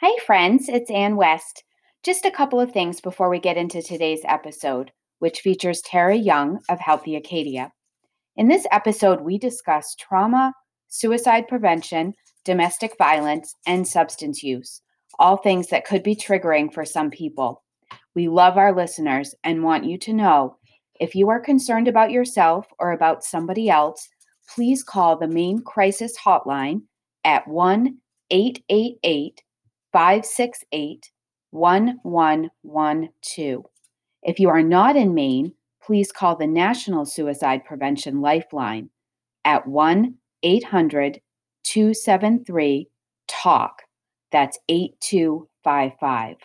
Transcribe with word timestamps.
Hey, 0.00 0.14
friends, 0.24 0.68
it's 0.68 0.92
Ann 0.92 1.16
West. 1.16 1.64
Just 2.04 2.24
a 2.24 2.30
couple 2.30 2.60
of 2.60 2.70
things 2.70 3.00
before 3.00 3.28
we 3.28 3.40
get 3.40 3.56
into 3.56 3.82
today's 3.82 4.20
episode, 4.26 4.92
which 5.18 5.40
features 5.40 5.80
Tara 5.80 6.14
Young 6.14 6.60
of 6.68 6.78
Healthy 6.78 7.16
Acadia. 7.16 7.72
In 8.36 8.46
this 8.46 8.64
episode, 8.70 9.22
we 9.22 9.38
discuss 9.38 9.96
trauma, 9.96 10.52
suicide 10.86 11.48
prevention, 11.48 12.14
domestic 12.44 12.96
violence, 12.96 13.56
and 13.66 13.88
substance 13.88 14.40
use, 14.40 14.82
all 15.18 15.36
things 15.36 15.66
that 15.70 15.84
could 15.84 16.04
be 16.04 16.14
triggering 16.14 16.72
for 16.72 16.84
some 16.84 17.10
people. 17.10 17.64
We 18.14 18.28
love 18.28 18.56
our 18.56 18.72
listeners 18.72 19.34
and 19.42 19.64
want 19.64 19.82
you 19.82 19.98
to 19.98 20.12
know 20.12 20.58
if 21.00 21.16
you 21.16 21.28
are 21.28 21.40
concerned 21.40 21.88
about 21.88 22.12
yourself 22.12 22.68
or 22.78 22.92
about 22.92 23.24
somebody 23.24 23.68
else, 23.68 24.08
please 24.54 24.84
call 24.84 25.18
the 25.18 25.26
Maine 25.26 25.64
crisis 25.64 26.16
hotline 26.24 26.82
at 27.24 27.48
1 27.48 27.98
888 28.30 29.42
568 29.98 31.10
1112. 31.50 33.64
If 34.22 34.38
you 34.38 34.48
are 34.48 34.62
not 34.62 34.94
in 34.94 35.12
Maine, 35.12 35.52
please 35.82 36.12
call 36.12 36.36
the 36.36 36.46
National 36.46 37.04
Suicide 37.04 37.64
Prevention 37.64 38.20
Lifeline 38.20 38.90
at 39.44 39.66
1 39.66 40.14
800 40.44 41.20
273 41.64 42.88
TALK. 43.26 43.82
That's 44.30 44.60
8255. 44.68 46.36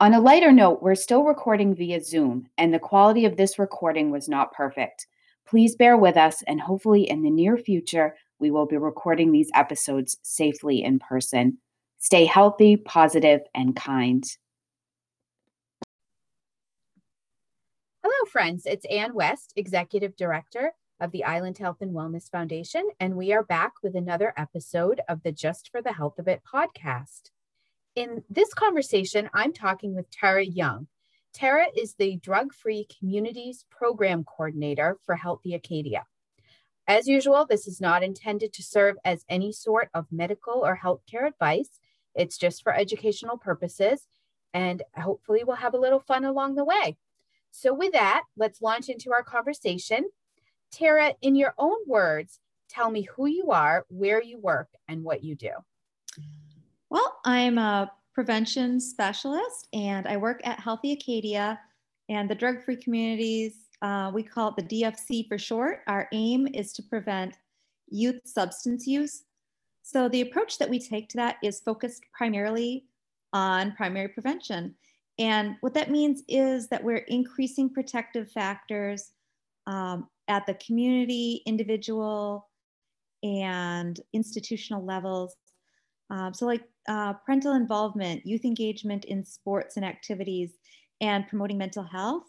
On 0.00 0.14
a 0.14 0.18
lighter 0.18 0.50
note, 0.50 0.82
we're 0.82 0.96
still 0.96 1.22
recording 1.22 1.76
via 1.76 2.02
Zoom, 2.02 2.48
and 2.58 2.74
the 2.74 2.80
quality 2.80 3.24
of 3.24 3.36
this 3.36 3.56
recording 3.56 4.10
was 4.10 4.28
not 4.28 4.52
perfect. 4.52 5.06
Please 5.46 5.76
bear 5.76 5.96
with 5.96 6.16
us, 6.16 6.42
and 6.48 6.60
hopefully, 6.60 7.08
in 7.08 7.22
the 7.22 7.30
near 7.30 7.56
future, 7.56 8.16
we 8.40 8.50
will 8.50 8.66
be 8.66 8.78
recording 8.78 9.30
these 9.30 9.52
episodes 9.54 10.16
safely 10.24 10.82
in 10.82 10.98
person. 10.98 11.58
Stay 12.04 12.26
healthy, 12.26 12.76
positive, 12.76 13.40
and 13.54 13.74
kind. 13.74 14.22
Hello, 18.02 18.30
friends. 18.30 18.66
It's 18.66 18.84
Ann 18.90 19.14
West, 19.14 19.54
Executive 19.56 20.14
Director 20.14 20.72
of 21.00 21.12
the 21.12 21.24
Island 21.24 21.56
Health 21.56 21.78
and 21.80 21.92
Wellness 21.94 22.30
Foundation, 22.30 22.86
and 23.00 23.16
we 23.16 23.32
are 23.32 23.42
back 23.42 23.72
with 23.82 23.96
another 23.96 24.34
episode 24.36 25.00
of 25.08 25.22
the 25.22 25.32
Just 25.32 25.70
for 25.72 25.80
the 25.80 25.94
Health 25.94 26.18
of 26.18 26.28
It 26.28 26.42
podcast. 26.44 27.30
In 27.96 28.22
this 28.28 28.52
conversation, 28.52 29.30
I'm 29.32 29.54
talking 29.54 29.94
with 29.94 30.10
Tara 30.10 30.44
Young. 30.44 30.88
Tara 31.32 31.68
is 31.74 31.94
the 31.94 32.16
Drug 32.16 32.52
Free 32.52 32.86
Communities 32.98 33.64
Program 33.70 34.24
Coordinator 34.24 34.98
for 35.06 35.16
Healthy 35.16 35.54
Acadia. 35.54 36.04
As 36.86 37.08
usual, 37.08 37.46
this 37.48 37.66
is 37.66 37.80
not 37.80 38.02
intended 38.02 38.52
to 38.52 38.62
serve 38.62 38.96
as 39.06 39.24
any 39.30 39.52
sort 39.52 39.88
of 39.94 40.04
medical 40.12 40.66
or 40.66 40.78
healthcare 40.84 41.26
advice. 41.26 41.80
It's 42.14 42.38
just 42.38 42.62
for 42.62 42.74
educational 42.74 43.36
purposes, 43.36 44.06
and 44.52 44.82
hopefully, 44.96 45.42
we'll 45.44 45.56
have 45.56 45.74
a 45.74 45.80
little 45.80 46.00
fun 46.00 46.24
along 46.24 46.54
the 46.54 46.64
way. 46.64 46.96
So, 47.50 47.72
with 47.74 47.92
that, 47.92 48.24
let's 48.36 48.62
launch 48.62 48.88
into 48.88 49.12
our 49.12 49.22
conversation. 49.22 50.04
Tara, 50.70 51.14
in 51.22 51.36
your 51.36 51.54
own 51.58 51.78
words, 51.86 52.40
tell 52.68 52.90
me 52.90 53.02
who 53.02 53.26
you 53.26 53.50
are, 53.50 53.86
where 53.88 54.22
you 54.22 54.38
work, 54.38 54.68
and 54.88 55.04
what 55.04 55.22
you 55.22 55.34
do. 55.34 55.50
Well, 56.90 57.18
I'm 57.24 57.58
a 57.58 57.90
prevention 58.14 58.80
specialist 58.80 59.68
and 59.72 60.06
I 60.06 60.16
work 60.16 60.40
at 60.44 60.60
Healthy 60.60 60.92
Acadia 60.92 61.58
and 62.08 62.30
the 62.30 62.34
drug 62.34 62.62
free 62.62 62.76
communities. 62.76 63.68
Uh, 63.82 64.12
we 64.14 64.22
call 64.22 64.54
it 64.56 64.56
the 64.56 64.82
DFC 64.82 65.26
for 65.28 65.36
short. 65.36 65.80
Our 65.88 66.08
aim 66.12 66.46
is 66.54 66.72
to 66.74 66.82
prevent 66.82 67.36
youth 67.88 68.20
substance 68.24 68.86
use 68.86 69.24
so 69.84 70.08
the 70.08 70.22
approach 70.22 70.56
that 70.58 70.70
we 70.70 70.78
take 70.78 71.10
to 71.10 71.18
that 71.18 71.36
is 71.42 71.60
focused 71.60 72.04
primarily 72.16 72.86
on 73.34 73.76
primary 73.76 74.08
prevention. 74.08 74.74
And 75.18 75.56
what 75.60 75.74
that 75.74 75.90
means 75.90 76.22
is 76.26 76.68
that 76.68 76.82
we're 76.82 77.04
increasing 77.08 77.68
protective 77.68 78.32
factors 78.32 79.12
um, 79.66 80.08
at 80.26 80.46
the 80.46 80.54
community, 80.54 81.42
individual, 81.44 82.48
and 83.22 84.00
institutional 84.14 84.82
levels. 84.82 85.36
Um, 86.08 86.32
so, 86.32 86.46
like 86.46 86.64
uh, 86.88 87.12
parental 87.26 87.52
involvement, 87.52 88.24
youth 88.24 88.46
engagement 88.46 89.04
in 89.04 89.22
sports 89.22 89.76
and 89.76 89.84
activities, 89.84 90.54
and 91.02 91.28
promoting 91.28 91.58
mental 91.58 91.84
health. 91.84 92.24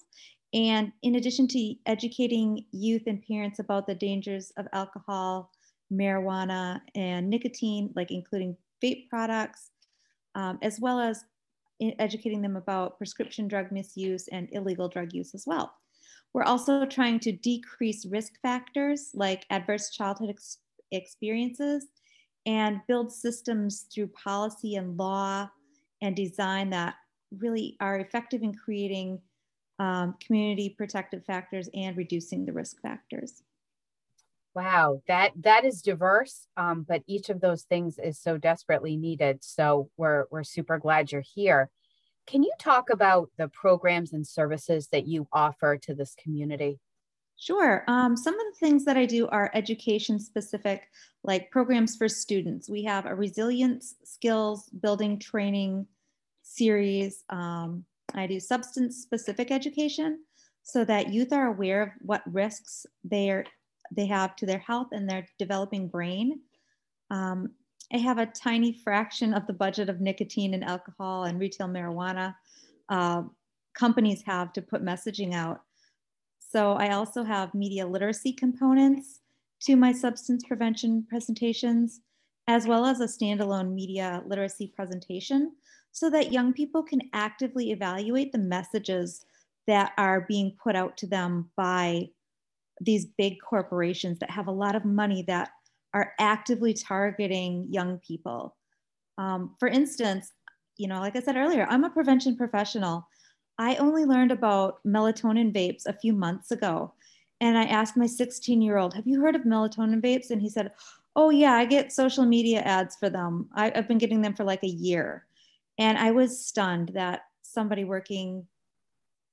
And 0.53 0.91
in 1.03 1.15
addition 1.15 1.47
to 1.49 1.75
educating 1.85 2.65
youth 2.71 3.03
and 3.07 3.23
parents 3.25 3.59
about 3.59 3.87
the 3.87 3.95
dangers 3.95 4.51
of 4.57 4.67
alcohol, 4.73 5.51
marijuana 5.91 6.81
and 6.95 7.29
nicotine, 7.29 7.91
like 7.95 8.11
including 8.11 8.55
vape 8.83 9.09
products, 9.09 9.71
um, 10.35 10.57
as 10.61 10.79
well 10.79 10.99
as 10.99 11.23
educating 11.99 12.41
them 12.41 12.55
about 12.55 12.97
prescription 12.97 13.47
drug 13.47 13.71
misuse 13.71 14.27
and 14.29 14.49
illegal 14.51 14.87
drug 14.87 15.13
use 15.13 15.35
as 15.35 15.45
well. 15.45 15.73
We're 16.33 16.43
also 16.43 16.85
trying 16.85 17.19
to 17.21 17.31
decrease 17.31 18.05
risk 18.05 18.33
factors 18.41 19.11
like 19.13 19.45
adverse 19.49 19.89
childhood 19.89 20.29
ex 20.29 20.57
experiences 20.91 21.87
and 22.45 22.81
build 22.87 23.11
systems 23.11 23.87
through 23.93 24.07
policy 24.07 24.75
and 24.75 24.97
law 24.97 25.49
and 26.01 26.15
design 26.15 26.69
that 26.69 26.95
really 27.39 27.75
are 27.79 27.97
effective 27.99 28.43
in 28.43 28.53
creating 28.53 29.19
um, 29.79 30.15
community 30.25 30.69
protective 30.77 31.25
factors 31.25 31.69
and 31.73 31.97
reducing 31.97 32.45
the 32.45 32.53
risk 32.53 32.79
factors. 32.81 33.43
Wow, 34.55 35.01
that 35.09 35.33
that 35.41 35.65
is 35.65 35.81
diverse, 35.81 36.47
um, 36.55 36.85
but 36.87 37.03
each 37.07 37.29
of 37.29 37.41
those 37.41 37.63
things 37.63 37.99
is 37.99 38.17
so 38.17 38.37
desperately 38.37 38.95
needed. 38.95 39.43
So 39.43 39.89
we're 39.97 40.25
we're 40.31 40.45
super 40.45 40.79
glad 40.79 41.11
you're 41.11 41.21
here. 41.21 41.69
Can 42.25 42.41
you 42.41 42.53
talk 42.57 42.89
about 42.89 43.29
the 43.37 43.49
programs 43.49 44.13
and 44.13 44.25
services 44.25 44.87
that 44.93 45.07
you 45.07 45.27
offer 45.33 45.77
to 45.83 45.93
this 45.93 46.15
community? 46.15 46.79
Sure. 47.37 47.83
Um, 47.89 48.15
some 48.15 48.33
of 48.33 48.45
the 48.53 48.59
things 48.59 48.85
that 48.85 48.95
I 48.95 49.05
do 49.05 49.27
are 49.27 49.51
education 49.53 50.19
specific, 50.19 50.87
like 51.23 51.51
programs 51.51 51.97
for 51.97 52.07
students. 52.07 52.69
We 52.69 52.83
have 52.85 53.05
a 53.05 53.13
resilience 53.13 53.95
skills 54.05 54.69
building 54.69 55.19
training 55.19 55.85
series. 56.43 57.25
Um, 57.29 57.83
I 58.13 58.25
do 58.25 58.39
substance 58.39 59.01
specific 59.01 59.51
education 59.51 60.19
so 60.63 60.85
that 60.85 61.11
youth 61.11 61.33
are 61.33 61.47
aware 61.47 61.81
of 61.83 61.89
what 61.99 62.23
risks 62.25 62.85
they 63.03 63.29
are 63.29 63.45
they 63.91 64.05
have 64.05 64.35
to 64.37 64.45
their 64.45 64.59
health 64.59 64.87
and 64.91 65.09
their 65.09 65.27
developing 65.37 65.87
brain. 65.87 66.39
Um, 67.11 67.51
I 67.93 67.97
have 67.97 68.17
a 68.17 68.25
tiny 68.25 68.73
fraction 68.73 69.33
of 69.33 69.45
the 69.47 69.53
budget 69.53 69.89
of 69.89 70.01
nicotine 70.01 70.53
and 70.53 70.63
alcohol 70.63 71.25
and 71.25 71.39
retail 71.39 71.67
marijuana 71.67 72.35
uh, 72.89 73.23
companies 73.75 74.23
have 74.25 74.53
to 74.53 74.61
put 74.61 74.83
messaging 74.83 75.33
out. 75.33 75.61
So 76.39 76.73
I 76.73 76.91
also 76.91 77.23
have 77.23 77.53
media 77.53 77.85
literacy 77.85 78.33
components 78.33 79.19
to 79.61 79.75
my 79.75 79.91
substance 79.91 80.43
prevention 80.47 81.05
presentations, 81.09 82.01
as 82.47 82.67
well 82.67 82.85
as 82.85 83.01
a 83.01 83.05
standalone 83.05 83.73
media 83.73 84.23
literacy 84.25 84.71
presentation 84.75 85.51
so 85.91 86.09
that 86.09 86.31
young 86.31 86.53
people 86.53 86.83
can 86.83 87.01
actively 87.13 87.71
evaluate 87.71 88.31
the 88.31 88.37
messages 88.37 89.25
that 89.67 89.93
are 89.97 90.25
being 90.27 90.55
put 90.61 90.75
out 90.75 90.97
to 90.97 91.07
them 91.07 91.49
by 91.55 92.07
these 92.81 93.05
big 93.05 93.37
corporations 93.41 94.19
that 94.19 94.29
have 94.29 94.47
a 94.47 94.51
lot 94.51 94.75
of 94.75 94.85
money 94.85 95.23
that 95.27 95.49
are 95.93 96.11
actively 96.19 96.73
targeting 96.73 97.67
young 97.69 97.99
people. 97.99 98.55
Um, 99.17 99.55
for 99.59 99.67
instance, 99.67 100.33
you 100.77 100.87
know, 100.87 100.99
like 100.99 101.15
I 101.15 101.21
said 101.21 101.37
earlier, 101.37 101.65
I'm 101.69 101.85
a 101.85 101.89
prevention 101.89 102.35
professional. 102.35 103.07
I 103.57 103.75
only 103.77 104.03
learned 104.03 104.31
about 104.31 104.79
melatonin 104.85 105.53
vapes 105.53 105.85
a 105.85 105.93
few 105.93 106.11
months 106.11 106.51
ago. 106.51 106.93
And 107.39 107.57
I 107.57 107.63
asked 107.63 107.95
my 107.95 108.07
16 108.07 108.61
year 108.61 108.77
old, 108.77 108.93
Have 108.93 109.07
you 109.07 109.21
heard 109.21 109.35
of 109.35 109.43
melatonin 109.43 110.01
vapes? 110.01 110.31
And 110.31 110.41
he 110.41 110.49
said, 110.49 110.71
Oh, 111.15 111.29
yeah, 111.29 111.53
I 111.53 111.63
get 111.63 111.93
social 111.93 112.25
media 112.25 112.59
ads 112.59 112.97
for 112.97 113.09
them. 113.09 113.49
I, 113.53 113.71
have 113.73 113.87
been 113.87 113.97
getting 113.97 114.21
them 114.21 114.33
for 114.33 114.43
like 114.43 114.63
a 114.63 114.67
year. 114.67 115.25
And 115.77 115.97
I 115.97 116.11
was 116.11 116.45
stunned 116.45 116.91
that 116.95 117.21
somebody 117.41 117.85
working 117.85 118.45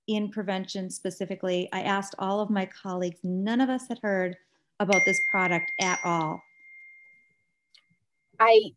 in 0.06 0.30
prevention 0.30 0.90
specifically, 0.90 1.68
I 1.72 1.82
asked 1.82 2.14
all 2.18 2.40
of 2.40 2.50
my 2.50 2.66
colleagues, 2.66 3.20
none 3.22 3.60
of 3.60 3.68
us 3.68 3.88
had 3.88 4.00
heard 4.02 4.36
about 4.80 5.02
this 5.04 5.20
product 5.30 5.70
at 5.80 5.98
all. 6.04 6.42
I 8.38 8.72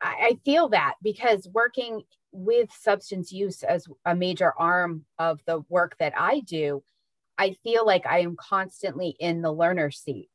I 0.00 0.38
feel 0.44 0.68
that 0.70 0.94
because 1.02 1.48
working 1.52 2.02
with 2.32 2.70
substance 2.72 3.32
use 3.32 3.62
as 3.62 3.86
a 4.04 4.14
major 4.14 4.52
arm 4.58 5.04
of 5.18 5.40
the 5.46 5.60
work 5.68 5.96
that 5.98 6.12
I 6.18 6.40
do, 6.40 6.82
I 7.38 7.56
feel 7.62 7.86
like 7.86 8.04
I 8.06 8.20
am 8.20 8.36
constantly 8.36 9.14
in 9.20 9.40
the 9.40 9.52
learner 9.52 9.90
seat 9.90 10.28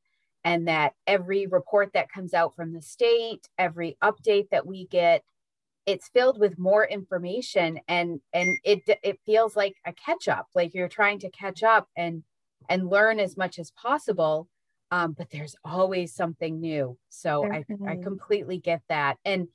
and 0.45 0.67
that 0.67 0.93
every 1.07 1.47
report 1.47 1.91
that 1.93 2.11
comes 2.11 2.33
out 2.33 2.55
from 2.55 2.73
the 2.73 2.81
state, 2.81 3.47
every 3.57 3.97
update 4.01 4.49
that 4.51 4.65
we 4.65 4.87
get, 4.87 5.23
it's 5.85 6.09
filled 6.09 6.39
with 6.39 6.57
more 6.57 6.85
information 6.85 7.79
and 7.87 8.21
and 8.33 8.57
it 8.63 8.81
it 9.03 9.19
feels 9.25 9.55
like 9.55 9.75
a 9.85 9.93
catch 9.93 10.27
up 10.27 10.47
like 10.55 10.73
you're 10.73 10.87
trying 10.87 11.19
to 11.19 11.29
catch 11.29 11.63
up 11.63 11.87
and 11.97 12.23
and 12.69 12.89
learn 12.89 13.19
as 13.19 13.35
much 13.37 13.59
as 13.59 13.71
possible 13.71 14.47
um, 14.91 15.13
but 15.17 15.29
there's 15.31 15.55
always 15.65 16.13
something 16.13 16.59
new 16.59 16.97
so 17.09 17.45
I, 17.51 17.65
I 17.87 17.95
completely 17.97 18.59
get 18.59 18.81
that 18.89 19.17
and 19.25 19.47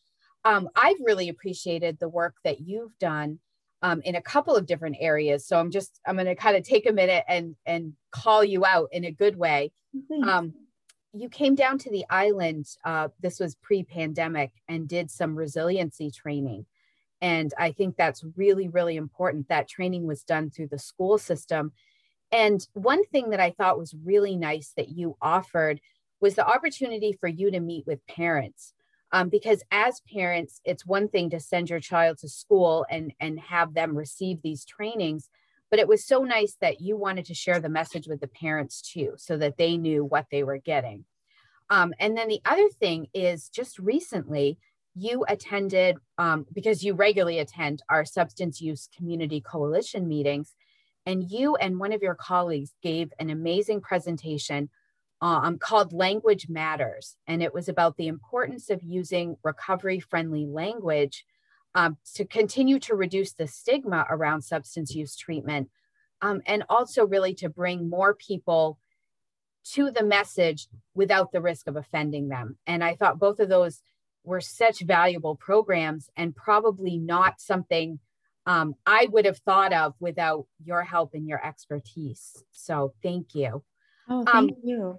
um, 0.45 0.69
I've 0.77 0.97
really 1.01 1.29
appreciated 1.29 1.99
the 1.99 2.09
work 2.09 2.35
that 2.45 2.61
you've 2.61 2.97
done 2.99 3.41
um, 3.83 4.01
in 4.03 4.15
a 4.15 4.23
couple 4.23 4.57
of 4.57 4.67
different 4.67 4.97
areas. 4.99 5.47
So 5.47 5.59
I'm 5.59 5.71
just 5.71 6.01
I'm 6.07 6.17
going 6.17 6.27
to 6.27 6.35
kind 6.35 6.57
of 6.57 6.65
take 6.65 6.89
a 6.89 6.93
minute 6.93 7.25
and 7.29 7.57
and 7.67 7.93
call 8.11 8.45
you 8.45 8.65
out 8.65 8.89
in 8.93 9.05
a 9.05 9.13
good 9.13 9.37
way. 9.37 9.73
Um, 10.23 10.55
you 11.19 11.29
came 11.29 11.55
down 11.55 11.79
to 11.79 11.91
the 11.91 12.05
island. 12.11 12.67
Uh, 12.85 13.09
this 13.21 13.41
was 13.41 13.57
pre-pandemic, 13.57 14.53
and 14.69 14.89
did 14.89 15.11
some 15.11 15.35
resiliency 15.35 16.11
training. 16.11 16.67
And 17.21 17.53
I 17.59 17.73
think 17.73 17.97
that's 17.97 18.25
really, 18.37 18.69
really 18.69 18.97
important. 18.97 19.49
That 19.49 19.69
training 19.69 20.07
was 20.07 20.23
done 20.23 20.51
through 20.51 20.69
the 20.69 20.79
school 20.79 21.19
system. 21.19 21.73
And 22.31 22.67
one 22.75 23.05
thing 23.07 23.31
that 23.31 23.41
I 23.41 23.51
thought 23.51 23.79
was 23.79 23.97
really 24.05 24.37
nice 24.37 24.73
that 24.77 24.91
you 24.91 25.17
offered 25.21 25.81
was 26.21 26.35
the 26.35 26.47
opportunity 26.47 27.13
for 27.13 27.29
you 27.29 27.51
to 27.51 27.61
meet 27.61 27.87
with 27.87 28.07
parents. 28.07 28.75
Um, 29.11 29.31
because 29.31 29.63
as 29.71 30.03
parents, 30.13 30.61
it's 30.65 30.87
one 30.87 31.09
thing 31.09 31.31
to 31.31 31.41
send 31.41 31.71
your 31.71 31.81
child 31.81 32.19
to 32.19 32.29
school 32.29 32.85
and, 32.91 33.13
and 33.19 33.41
have 33.41 33.73
them 33.73 33.97
receive 33.97 34.43
these 34.43 34.67
trainings, 34.67 35.31
but 35.71 35.79
it 35.79 35.89
was 35.89 36.07
so 36.07 36.23
nice 36.25 36.57
that 36.61 36.81
you 36.81 36.97
wanted 36.97 37.27
to 37.27 37.35
share 37.35 37.61
the 37.61 37.69
message 37.69 38.09
with 38.09 38.21
the 38.21 38.29
parents 38.29 38.81
too, 38.81 39.13
so 39.17 39.37
that 39.37 39.57
they 39.57 39.77
knew 39.77 40.05
what 40.05 40.27
they 40.31 40.43
were 40.43 40.59
getting. 40.59 41.05
Um, 41.71 41.93
and 41.99 42.17
then 42.17 42.29
the 42.29 42.41
other 42.45 42.69
thing 42.81 43.09
is 43.13 43.49
just 43.49 43.79
recently, 43.79 44.59
you 44.95 45.25
attended, 45.29 45.97
um, 46.17 46.47
because 46.53 46.83
you 46.83 46.95
regularly 46.95 47.39
attend 47.39 47.83
our 47.89 48.05
substance 48.05 48.61
use 48.61 48.89
community 48.97 49.41
coalition 49.41 50.09
meetings, 50.09 50.55
and 51.07 51.31
you 51.31 51.57
and 51.57 51.79
one 51.79 51.93
of 51.93 52.03
your 52.03 52.15
colleagues 52.15 52.73
gave 52.83 53.13
an 53.19 53.31
amazing 53.31 53.81
presentation 53.81 54.71
um, 55.21 55.59
called 55.59 55.93
Language 55.93 56.49
Matters. 56.49 57.17
And 57.27 57.43
it 57.43 57.53
was 57.53 57.69
about 57.69 57.97
the 57.97 58.09
importance 58.09 58.71
of 58.71 58.83
using 58.83 59.37
recovery 59.43 60.01
friendly 60.01 60.47
language 60.47 61.25
um, 61.75 61.97
to 62.15 62.25
continue 62.25 62.79
to 62.81 62.95
reduce 62.95 63.33
the 63.33 63.47
stigma 63.47 64.07
around 64.11 64.43
substance 64.43 64.95
use 64.95 65.17
treatment. 65.17 65.71
Um, 66.21 66.43
and 66.47 66.65
also, 66.69 67.07
really, 67.07 67.35
to 67.35 67.49
bring 67.49 67.89
more 67.89 68.15
people 68.15 68.79
to 69.73 69.91
the 69.91 70.03
message 70.03 70.69
without 70.95 71.31
the 71.31 71.41
risk 71.41 71.69
of 71.69 71.77
offending 71.77 72.29
them. 72.29 72.57
And 72.67 72.83
I 72.83 72.95
thought 72.97 73.19
both 73.19 73.39
of 73.39 73.49
those 73.49 73.83
were 74.25 74.41
such 74.41 74.81
valuable 74.81 75.37
programs 75.37 76.11
and 76.17 76.35
probably 76.35 76.99
not 76.99 77.41
something 77.41 77.99
um, 78.47 78.75
I 78.87 79.09
would 79.11 79.27
have 79.27 79.37
thought 79.39 79.75
of 79.75 79.95
without 80.01 80.47
your 80.65 80.83
help 80.83 81.13
and 81.13 81.29
your 81.29 81.45
expertise. 81.47 82.43
So 82.51 82.95
thank 83.03 83.35
you. 83.35 83.63
Oh, 84.09 84.25
thank 84.25 84.53
um, 84.53 84.57
you. 84.65 84.99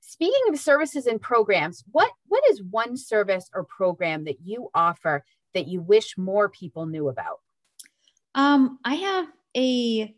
Speaking 0.00 0.42
of 0.48 0.58
services 0.60 1.08
and 1.08 1.20
programs, 1.20 1.82
what 1.90 2.12
what 2.28 2.44
is 2.48 2.62
one 2.62 2.96
service 2.96 3.50
or 3.52 3.64
program 3.64 4.24
that 4.26 4.36
you 4.44 4.70
offer 4.72 5.24
that 5.56 5.66
you 5.66 5.80
wish 5.80 6.18
more 6.18 6.50
people 6.50 6.84
knew 6.84 7.08
about? 7.08 7.40
Um, 8.34 8.78
I 8.84 8.94
have 8.94 9.26
a 9.56 10.14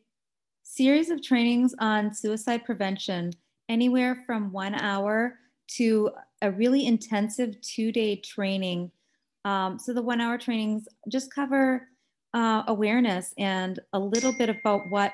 series 0.65 1.11
of 1.11 1.23
trainings 1.23 1.75
on 1.79 2.13
suicide 2.13 2.65
prevention, 2.65 3.33
anywhere 3.69 4.23
from 4.27 4.51
one 4.51 4.75
hour 4.75 5.39
to 5.77 6.11
a 6.43 6.51
really 6.51 6.87
intensive 6.87 7.61
two 7.61 7.93
day 7.93 8.17
training. 8.17 8.91
Um, 9.45 9.79
so 9.79 9.93
the 9.93 10.03
one 10.03 10.21
hour 10.21 10.39
trainings 10.39 10.89
just 11.09 11.33
cover 11.33 11.87
uh, 12.35 12.65
awareness 12.67 13.33
and 13.39 13.79
a 13.93 13.99
little 13.99 14.35
bit 14.37 14.49
about 14.49 14.91
what 14.91 15.13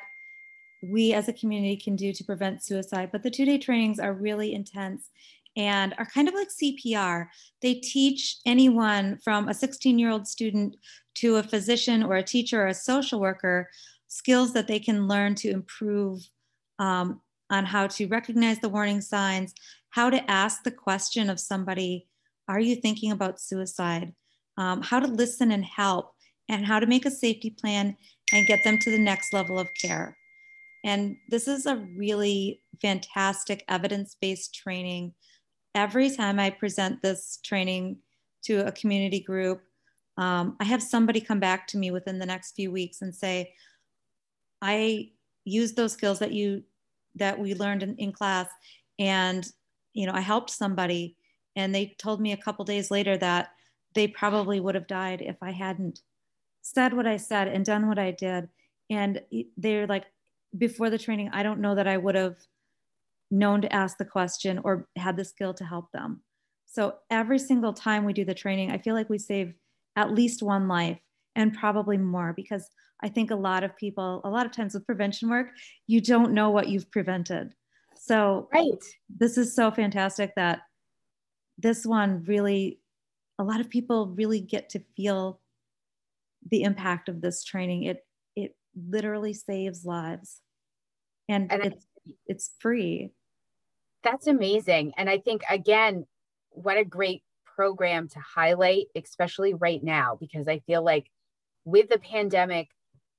we 0.83 1.13
as 1.13 1.29
a 1.29 1.33
community 1.33 1.77
can 1.77 1.97
do 1.97 2.13
to 2.13 2.25
prevent 2.25 2.63
suicide. 2.63 3.11
But 3.13 3.23
the 3.23 3.31
two 3.31 3.45
day 3.45 3.59
trainings 3.59 3.99
are 3.99 4.15
really 4.15 4.55
intense 4.55 5.11
and 5.57 5.95
are 5.99 6.07
kind 6.07 6.29
of 6.29 6.35
like 6.35 6.49
CPR. 6.49 7.29
They 7.63 7.75
teach 7.75 8.39
anyone 8.45 9.19
from 9.23 9.49
a 9.49 9.55
16 9.55 9.99
year 9.99 10.11
old 10.11 10.27
student 10.27 10.77
to 11.17 11.37
a 11.37 11.43
physician 11.43 12.03
or 12.03 12.17
a 12.17 12.23
teacher 12.23 12.63
or 12.63 12.69
a 12.69 12.75
social 12.75 13.21
worker 13.21 13.69
skills 14.09 14.53
that 14.53 14.69
they 14.69 14.79
can 14.79 15.09
learn 15.09 15.35
to 15.35 15.51
improve 15.51 16.29
um, 16.79 17.21
on 17.51 17.65
how 17.65 17.87
to 17.87 18.07
recognize 18.07 18.59
the 18.59 18.69
warning 18.69 19.01
signs, 19.01 19.55
how 19.91 20.11
to 20.11 20.31
ask 20.31 20.63
the 20.63 20.71
question 20.71 21.31
of 21.31 21.39
somebody, 21.39 22.09
Are 22.49 22.61
you 22.61 22.77
thinking 22.77 23.13
about 23.13 23.41
suicide? 23.41 24.13
Um, 24.57 24.83
how 24.83 25.01
to 25.01 25.07
listen 25.07 25.51
and 25.51 25.65
help, 25.65 26.15
and 26.49 26.65
how 26.65 26.79
to 26.79 26.87
make 26.87 27.07
a 27.07 27.11
safety 27.11 27.51
plan 27.51 27.97
and 28.33 28.47
get 28.47 28.63
them 28.65 28.79
to 28.79 28.91
the 28.91 28.99
next 28.99 29.33
level 29.33 29.59
of 29.59 29.69
care. 29.81 30.17
And 30.85 31.17
this 31.29 31.49
is 31.49 31.67
a 31.67 31.85
really 31.97 32.63
fantastic 32.81 33.65
evidence 33.69 34.17
based 34.21 34.55
training. 34.55 35.15
Every 35.75 36.11
time 36.11 36.39
I 36.39 36.51
present 36.51 37.03
this 37.03 37.39
training 37.45 37.99
to 38.45 38.67
a 38.67 38.73
community 38.73 39.21
group, 39.21 39.63
um, 40.17 40.57
I 40.61 40.65
have 40.65 40.83
somebody 40.83 41.21
come 41.21 41.41
back 41.41 41.67
to 41.69 41.79
me 41.79 41.91
within 41.91 42.19
the 42.19 42.27
next 42.27 42.53
few 42.53 42.71
weeks 42.71 43.03
and 43.03 43.15
say, 43.15 43.55
I 44.63 45.11
used 45.45 45.77
those 45.77 45.93
skills 45.93 46.19
that 46.21 46.33
you 46.33 46.63
that 47.17 47.39
we 47.39 47.55
learned 47.55 47.83
in, 47.83 47.95
in 47.97 48.13
class 48.13 48.49
and 48.99 49.47
you 49.93 50.07
know 50.07 50.13
i 50.13 50.21
helped 50.21 50.51
somebody. 50.51 51.17
And 51.57 51.73
they 51.73 51.95
told 51.99 52.21
me 52.21 52.33
a 52.33 52.37
couple 52.37 52.65
days 52.65 52.91
later 52.91 53.17
that 53.19 53.51
they 53.95 54.09
probably 54.09 54.59
would 54.59 54.75
have 54.75 54.87
died 54.87 55.23
if 55.23 55.37
i 55.43 55.53
hadn't 55.53 56.01
said 56.63 56.95
what 56.95 57.07
i 57.07 57.17
said 57.17 57.49
and 57.49 57.65
done 57.65 57.89
what 57.89 57.99
i 57.99 58.11
did. 58.11 58.49
And 58.91 59.21
they're 59.57 59.87
like 59.87 60.07
before 60.57 60.91
the 60.91 60.99
training, 60.99 61.31
I 61.33 61.43
don't 61.43 61.61
know 61.61 61.75
that 61.75 61.89
I 61.89 61.97
would 61.97 62.15
have 62.15 62.37
known 63.35 63.61
to 63.63 63.73
ask 63.73 63.99
the 63.99 64.05
question 64.05 64.61
or 64.65 64.89
had 64.97 65.17
the 65.17 65.25
skill 65.25 65.53
to 65.55 65.65
help 65.65 65.91
them. 65.93 66.23
So 66.67 66.95
every 67.11 67.39
single 67.39 67.73
time 67.73 68.05
we 68.05 68.13
do 68.13 68.25
the 68.25 68.35
training, 68.35 68.71
I 68.71 68.79
feel 68.79 68.95
like 68.95 69.11
we 69.11 69.19
save 69.19 69.55
at 69.97 70.13
least 70.13 70.43
one 70.43 70.69
life 70.69 70.99
and 71.37 71.53
probably 71.55 71.97
more 71.97 72.33
because 72.35 72.69
I 73.03 73.09
think 73.09 73.31
a 73.31 73.37
lot 73.37 73.65
of 73.65 73.77
people, 73.77 74.21
a 74.25 74.31
lot 74.31 74.47
of 74.47 74.53
times 74.53 74.75
with 74.75 74.87
prevention 74.87 75.29
work, 75.29 75.49
you 75.87 76.01
don't 76.01 76.33
know 76.33 76.51
what 76.51 76.69
you've 76.69 76.91
prevented. 76.91 77.55
So 77.97 78.49
right. 78.53 78.73
this 79.09 79.37
is 79.37 79.55
so 79.55 79.71
fantastic 79.71 80.35
that 80.37 80.61
this 81.59 81.85
one 81.85 82.25
really, 82.27 82.81
a 83.39 83.45
lot 83.45 83.61
of 83.61 83.71
people 83.71 84.15
really 84.17 84.41
get 84.41 84.69
to 84.71 84.83
feel 84.97 85.41
the 86.51 86.63
impact 86.63 87.09
of 87.09 87.21
this 87.21 87.43
training. 87.45 87.85
It 87.85 88.05
it 88.37 88.57
literally 88.77 89.33
saves 89.33 89.85
lives 89.85 90.41
and, 91.29 91.51
and 91.53 91.65
it's 91.65 91.87
I, 92.07 92.13
it's 92.27 92.51
free 92.59 93.13
that's 94.05 94.27
amazing. 94.27 94.93
And 94.97 95.11
i 95.11 95.19
think 95.19 95.43
again 95.51 96.07
what 96.51 96.77
a 96.77 96.85
great 96.85 97.23
program 97.57 98.09
to 98.09 98.19
highlight 98.21 98.87
especially 98.97 99.55
right 99.55 99.83
now 99.83 100.17
because 100.21 100.49
i 100.49 100.59
feel 100.61 100.85
like 100.85 101.07
with 101.65 101.89
the 101.89 101.99
pandemic 101.99 102.69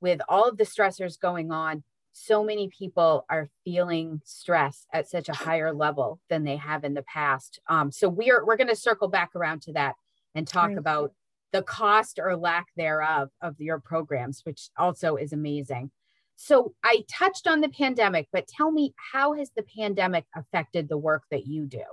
with 0.01 0.19
all 0.27 0.47
of 0.47 0.57
the 0.57 0.65
stressors 0.65 1.19
going 1.19 1.51
on 1.51 1.83
so 2.17 2.45
many 2.45 2.69
people 2.69 3.25
are 3.29 3.49
feeling 3.65 4.21
stress 4.23 4.87
at 4.93 5.09
such 5.09 5.27
a 5.27 5.33
higher 5.33 5.73
level 5.73 6.21
than 6.29 6.45
they 6.45 6.55
have 6.55 6.85
in 6.85 6.93
the 6.93 7.03
past. 7.03 7.59
Um, 7.67 7.91
so 7.91 8.07
we're 8.07 8.45
we're 8.45 8.55
going 8.55 8.69
to 8.69 8.75
circle 8.75 9.09
back 9.09 9.35
around 9.35 9.63
to 9.63 9.73
that 9.73 9.95
and 10.33 10.47
talk 10.47 10.69
right. 10.69 10.77
about 10.77 11.11
the 11.51 11.61
cost 11.61 12.17
or 12.21 12.37
lack 12.37 12.67
thereof 12.77 13.29
of 13.41 13.59
your 13.59 13.79
programs 13.79 14.41
which 14.43 14.69
also 14.77 15.15
is 15.15 15.31
amazing 15.31 15.89
so 16.35 16.73
I 16.83 17.03
touched 17.09 17.47
on 17.47 17.61
the 17.61 17.69
pandemic, 17.69 18.27
but 18.31 18.47
tell 18.47 18.71
me, 18.71 18.93
how 19.13 19.33
has 19.33 19.51
the 19.55 19.63
pandemic 19.77 20.25
affected 20.35 20.89
the 20.89 20.97
work 20.97 21.23
that 21.31 21.47
you 21.47 21.65
do? 21.65 21.83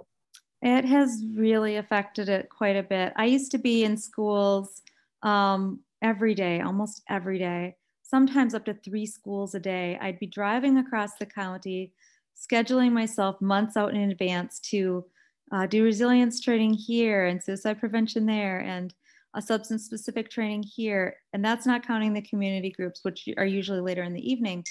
It 0.61 0.85
has 0.85 1.25
really 1.37 1.77
affected 1.77 2.29
it 2.29 2.49
quite 2.49 2.77
a 2.77 2.83
bit. 2.83 3.13
I 3.17 3.27
used 3.27 3.51
to 3.53 3.59
be 3.59 3.85
in 3.85 3.97
schools 3.97 4.83
um, 5.23 5.81
every 6.03 6.35
day, 6.35 6.61
almost 6.61 7.03
every 7.09 7.39
day, 7.39 7.77
sometimes 8.03 8.55
up 8.55 8.65
to 8.67 8.75
three 8.75 9.07
schools 9.07 9.55
a 9.55 9.61
day. 9.61 9.99
I'd 10.01 10.19
be 10.19 10.27
driving 10.27 10.79
across 10.79 11.15
the 11.19 11.27
county, 11.27 11.93
scheduling 12.37 12.93
myself 12.93 13.41
months 13.41 13.77
out 13.77 13.95
in 13.95 14.11
advance 14.11 14.61
to 14.71 15.05
uh, 15.53 15.67
do 15.67 15.85
resilience 15.85 16.41
training 16.41 16.75
here 16.75 17.27
and 17.27 17.43
suicide 17.43 17.79
prevention 17.79 18.27
there 18.27 18.61
and 18.61 18.95
a 19.35 19.43
substance 19.43 19.85
specific 19.85 20.31
training 20.31 20.63
here. 20.63 21.17
And 21.33 21.45
that's 21.45 21.67
not 21.67 21.87
counting 21.87 22.13
the 22.13 22.23
community 22.23 22.71
groups, 22.71 23.01
which 23.03 23.29
are 23.37 23.47
usually 23.47 23.81
later 23.81 24.03
in 24.03 24.13
the 24.13 24.31
evening. 24.31 24.65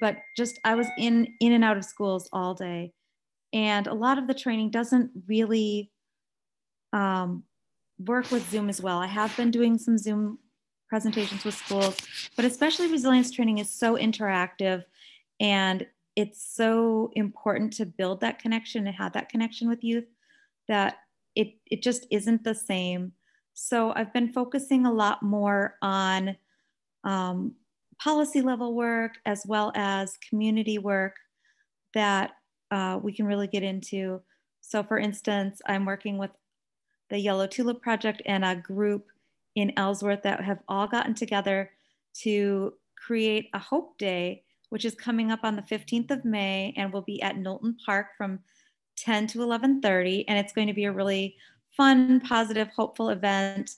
But 0.00 0.18
just 0.36 0.58
I 0.64 0.74
was 0.74 0.86
in 0.98 1.28
in 1.40 1.52
and 1.52 1.64
out 1.64 1.76
of 1.76 1.84
schools 1.84 2.28
all 2.32 2.54
day. 2.54 2.92
And 3.52 3.86
a 3.86 3.94
lot 3.94 4.18
of 4.18 4.26
the 4.26 4.34
training 4.34 4.70
doesn't 4.70 5.10
really 5.28 5.90
um, 6.92 7.44
work 7.98 8.30
with 8.30 8.48
Zoom 8.50 8.68
as 8.68 8.80
well. 8.80 8.98
I 8.98 9.06
have 9.06 9.36
been 9.36 9.50
doing 9.50 9.78
some 9.78 9.96
Zoom 9.96 10.38
presentations 10.88 11.44
with 11.44 11.54
schools, 11.54 11.96
but 12.36 12.44
especially 12.44 12.90
resilience 12.90 13.30
training 13.30 13.58
is 13.58 13.70
so 13.70 13.96
interactive 13.96 14.84
and 15.40 15.86
it's 16.16 16.54
so 16.54 17.10
important 17.14 17.72
to 17.74 17.86
build 17.86 18.20
that 18.20 18.38
connection 18.38 18.86
and 18.86 18.94
have 18.96 19.12
that 19.14 19.28
connection 19.28 19.68
with 19.68 19.82
youth 19.82 20.04
that 20.68 20.98
it, 21.34 21.54
it 21.66 21.82
just 21.82 22.06
isn't 22.10 22.44
the 22.44 22.54
same 22.54 23.12
so 23.54 23.92
I've 23.94 24.12
been 24.12 24.32
focusing 24.32 24.84
a 24.84 24.92
lot 24.92 25.22
more 25.22 25.76
on 25.80 26.36
um, 27.04 27.54
policy 27.98 28.42
level 28.42 28.74
work 28.74 29.12
as 29.24 29.44
well 29.46 29.72
as 29.76 30.18
community 30.28 30.78
work 30.78 31.16
that 31.94 32.32
uh, 32.70 32.98
we 33.00 33.12
can 33.12 33.26
really 33.26 33.46
get 33.46 33.62
into. 33.62 34.20
So, 34.60 34.82
for 34.82 34.98
instance, 34.98 35.62
I'm 35.66 35.84
working 35.84 36.18
with 36.18 36.32
the 37.10 37.18
Yellow 37.18 37.46
Tulip 37.46 37.80
Project 37.80 38.22
and 38.26 38.44
a 38.44 38.56
group 38.56 39.06
in 39.54 39.72
Ellsworth 39.76 40.22
that 40.22 40.42
have 40.42 40.58
all 40.66 40.88
gotten 40.88 41.14
together 41.14 41.70
to 42.22 42.74
create 42.96 43.50
a 43.54 43.58
Hope 43.58 43.96
Day, 43.98 44.42
which 44.70 44.84
is 44.84 44.94
coming 44.94 45.30
up 45.30 45.40
on 45.44 45.54
the 45.54 45.62
15th 45.62 46.10
of 46.10 46.24
May 46.24 46.74
and 46.76 46.92
will 46.92 47.02
be 47.02 47.22
at 47.22 47.36
Knowlton 47.36 47.76
Park 47.86 48.08
from 48.16 48.40
10 48.96 49.26
to 49.28 49.38
11:30 49.38 50.24
and 50.28 50.38
it's 50.38 50.52
going 50.52 50.68
to 50.68 50.72
be 50.72 50.84
a 50.84 50.92
really 50.92 51.36
fun, 51.76 52.20
positive, 52.20 52.68
hopeful 52.74 53.10
event. 53.10 53.70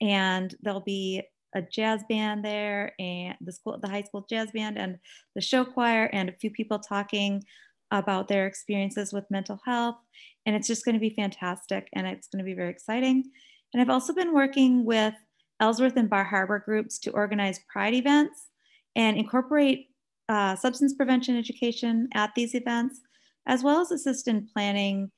And 0.00 0.54
there'll 0.62 0.80
be 0.80 1.22
a 1.54 1.62
jazz 1.62 2.02
band 2.08 2.44
there 2.44 2.92
and 2.98 3.34
the 3.40 3.52
school 3.52 3.78
the 3.80 3.88
high 3.88 4.02
school 4.02 4.26
jazz 4.28 4.50
band 4.52 4.78
and 4.78 4.98
the 5.34 5.40
show 5.40 5.64
choir 5.64 6.04
and 6.12 6.28
a 6.28 6.36
few 6.40 6.50
people 6.50 6.78
talking 6.78 7.42
about 7.90 8.28
their 8.28 8.46
experiences 8.46 9.12
with 9.12 9.30
mental 9.30 9.58
health. 9.64 9.96
And 10.44 10.54
it's 10.54 10.68
just 10.68 10.84
going 10.84 10.94
to 10.94 11.00
be 11.00 11.10
fantastic 11.10 11.88
and 11.94 12.06
it's 12.06 12.28
going 12.28 12.44
to 12.44 12.48
be 12.48 12.54
very 12.54 12.70
exciting. 12.70 13.24
And 13.72 13.80
i've 13.80 13.90
also 13.90 14.14
been 14.14 14.34
working 14.34 14.84
with 14.84 15.14
ellsworth 15.60 15.96
and 15.96 16.08
bar 16.08 16.24
harbor 16.24 16.58
groups 16.58 16.98
to 17.00 17.10
organize 17.10 17.60
pride 17.70 17.94
events 17.94 18.48
and 18.96 19.16
incorporate 19.16 19.88
uh, 20.28 20.54
substance 20.56 20.94
prevention 20.94 21.36
education 21.36 22.08
at 22.14 22.34
these 22.34 22.54
events 22.54 23.00
as 23.46 23.62
well 23.62 23.80
as 23.80 23.90
assist 23.90 24.28
in 24.28 24.46
planning 24.52 25.10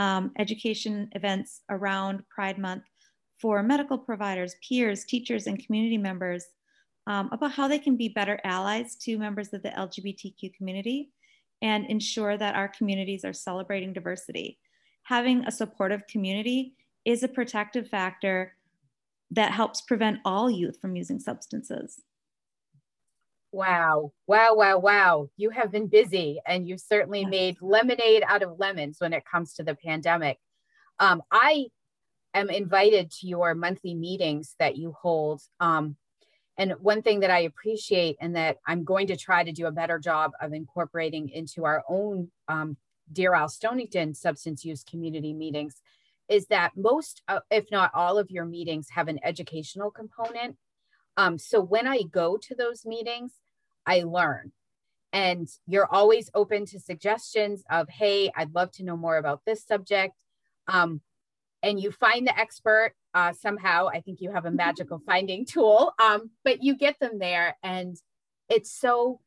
um, 0.00 0.32
education 0.38 1.10
events 1.12 1.60
around 1.68 2.22
pride 2.34 2.56
month 2.56 2.84
for 3.38 3.62
medical 3.62 3.98
providers, 3.98 4.56
peers, 4.66 5.04
teachers, 5.04 5.46
and 5.46 5.64
community 5.64 5.98
members 5.98 6.46
um, 7.06 7.28
about 7.32 7.52
how 7.52 7.68
they 7.68 7.78
can 7.78 7.96
be 7.96 8.08
better 8.08 8.40
allies 8.44 8.96
to 8.96 9.18
members 9.18 9.52
of 9.52 9.62
the 9.62 9.68
LGBTQ 9.68 10.54
community 10.54 11.10
and 11.60 11.84
ensure 11.86 12.38
that 12.38 12.54
our 12.54 12.68
communities 12.68 13.26
are 13.26 13.34
celebrating 13.34 13.92
diversity. 13.92 14.58
Having 15.02 15.44
a 15.44 15.52
supportive 15.52 16.06
community 16.06 16.72
is 17.04 17.22
a 17.22 17.28
protective 17.28 17.86
factor 17.86 18.54
that 19.30 19.52
helps 19.52 19.82
prevent 19.82 20.20
all 20.24 20.50
youth 20.50 20.78
from 20.80 20.96
using 20.96 21.20
substances. 21.20 22.00
Wow, 23.52 24.12
wow, 24.28 24.54
wow, 24.54 24.78
wow. 24.78 25.28
You 25.36 25.50
have 25.50 25.72
been 25.72 25.88
busy 25.88 26.40
and 26.46 26.68
you've 26.68 26.80
certainly 26.80 27.24
made 27.24 27.56
lemonade 27.60 28.22
out 28.26 28.42
of 28.42 28.58
lemons 28.60 28.98
when 29.00 29.12
it 29.12 29.24
comes 29.24 29.54
to 29.54 29.64
the 29.64 29.74
pandemic. 29.74 30.38
Um, 31.00 31.22
I 31.32 31.66
am 32.32 32.48
invited 32.48 33.10
to 33.10 33.26
your 33.26 33.54
monthly 33.54 33.94
meetings 33.94 34.54
that 34.60 34.76
you 34.76 34.94
hold. 35.00 35.42
Um, 35.58 35.96
and 36.58 36.74
one 36.80 37.02
thing 37.02 37.20
that 37.20 37.30
I 37.30 37.40
appreciate 37.40 38.16
and 38.20 38.36
that 38.36 38.58
I'm 38.66 38.84
going 38.84 39.08
to 39.08 39.16
try 39.16 39.42
to 39.42 39.50
do 39.52 39.66
a 39.66 39.72
better 39.72 39.98
job 39.98 40.32
of 40.40 40.52
incorporating 40.52 41.30
into 41.30 41.64
our 41.64 41.82
own 41.88 42.30
um, 42.48 42.76
Deer 43.12 43.34
Isle 43.34 43.48
Stonington 43.48 44.14
substance 44.14 44.64
use 44.64 44.84
community 44.84 45.32
meetings 45.32 45.80
is 46.28 46.46
that 46.46 46.72
most, 46.76 47.22
uh, 47.26 47.40
if 47.50 47.64
not 47.72 47.90
all 47.94 48.18
of 48.18 48.30
your 48.30 48.44
meetings 48.44 48.88
have 48.90 49.08
an 49.08 49.18
educational 49.24 49.90
component. 49.90 50.56
Um, 51.16 51.38
so 51.38 51.60
when 51.60 51.86
I 51.86 52.02
go 52.02 52.36
to 52.36 52.54
those 52.54 52.86
meetings, 52.86 53.32
I 53.86 54.02
learn. 54.02 54.52
And 55.12 55.48
you're 55.66 55.92
always 55.92 56.30
open 56.34 56.66
to 56.66 56.78
suggestions 56.78 57.64
of, 57.70 57.88
hey, 57.88 58.30
I'd 58.36 58.54
love 58.54 58.70
to 58.72 58.84
know 58.84 58.96
more 58.96 59.16
about 59.16 59.42
this 59.44 59.64
subject. 59.64 60.14
Um, 60.68 61.00
and 61.62 61.80
you 61.80 61.90
find 61.90 62.26
the 62.26 62.38
expert 62.38 62.94
uh, 63.14 63.32
somehow. 63.32 63.88
I 63.88 64.00
think 64.00 64.20
you 64.20 64.32
have 64.32 64.46
a 64.46 64.50
magical 64.50 65.00
finding 65.04 65.44
tool, 65.44 65.92
um, 66.02 66.30
but 66.44 66.62
you 66.62 66.76
get 66.76 66.98
them 67.00 67.18
there, 67.18 67.56
and 67.62 67.96
it's 68.48 68.72
so 68.72 69.20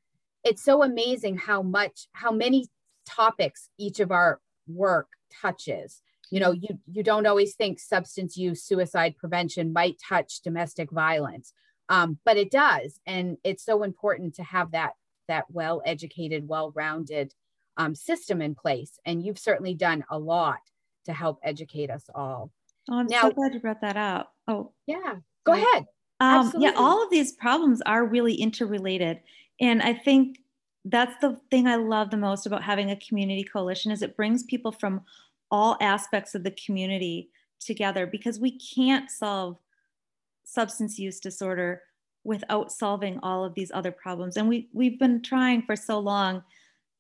it's 0.43 0.63
so 0.63 0.83
amazing 0.83 1.37
how 1.37 1.61
much 1.61 2.07
how 2.13 2.31
many 2.31 2.67
topics 3.05 3.69
each 3.77 3.99
of 3.99 4.11
our 4.11 4.39
work 4.67 5.07
touches. 5.41 6.01
You 6.31 6.39
know, 6.39 6.51
you 6.51 6.79
you 6.91 7.03
don't 7.03 7.27
always 7.27 7.55
think 7.55 7.79
substance 7.79 8.37
use, 8.37 8.63
suicide 8.63 9.15
prevention 9.17 9.73
might 9.73 9.97
touch 9.99 10.41
domestic 10.41 10.91
violence, 10.91 11.53
um, 11.89 12.17
but 12.25 12.37
it 12.37 12.51
does, 12.51 12.99
and 13.05 13.37
it's 13.43 13.63
so 13.63 13.83
important 13.83 14.35
to 14.35 14.43
have 14.43 14.71
that 14.71 14.93
that 15.27 15.45
well 15.49 15.81
educated, 15.85 16.47
well 16.47 16.71
rounded 16.75 17.33
um, 17.77 17.95
system 17.95 18.41
in 18.41 18.55
place. 18.55 18.99
And 19.05 19.23
you've 19.23 19.39
certainly 19.39 19.73
done 19.73 20.03
a 20.09 20.17
lot 20.17 20.59
to 21.05 21.13
help 21.13 21.39
educate 21.43 21.89
us 21.89 22.09
all. 22.13 22.51
Oh, 22.89 22.99
I'm 22.99 23.07
now, 23.07 23.21
so 23.21 23.31
glad 23.31 23.53
you 23.53 23.59
brought 23.59 23.81
that 23.81 23.97
up. 23.97 24.33
Oh, 24.47 24.71
yeah, 24.87 25.15
go 25.45 25.53
ahead. 25.53 25.85
Um, 26.19 26.53
yeah, 26.57 26.73
all 26.75 27.03
of 27.03 27.09
these 27.09 27.33
problems 27.33 27.81
are 27.85 28.05
really 28.05 28.35
interrelated. 28.35 29.19
And 29.59 29.81
I 29.81 29.93
think 29.93 30.39
that's 30.85 31.19
the 31.21 31.39
thing 31.49 31.67
I 31.67 31.75
love 31.75 32.11
the 32.11 32.17
most 32.17 32.45
about 32.45 32.63
having 32.63 32.91
a 32.91 32.95
community 32.97 33.43
coalition 33.43 33.91
is 33.91 34.01
it 34.01 34.17
brings 34.17 34.43
people 34.43 34.71
from 34.71 35.01
all 35.51 35.77
aspects 35.81 36.35
of 36.35 36.43
the 36.43 36.55
community 36.65 37.29
together 37.59 38.05
because 38.05 38.39
we 38.39 38.57
can't 38.57 39.09
solve 39.09 39.57
substance 40.53 40.99
use 40.99 41.19
disorder 41.19 41.81
without 42.23 42.71
solving 42.71 43.19
all 43.21 43.43
of 43.43 43.53
these 43.53 43.71
other 43.73 43.91
problems. 43.91 44.37
And 44.37 44.47
we, 44.47 44.69
we've 44.71 44.99
been 44.99 45.21
trying 45.21 45.63
for 45.63 45.75
so 45.75 45.99
long 45.99 46.43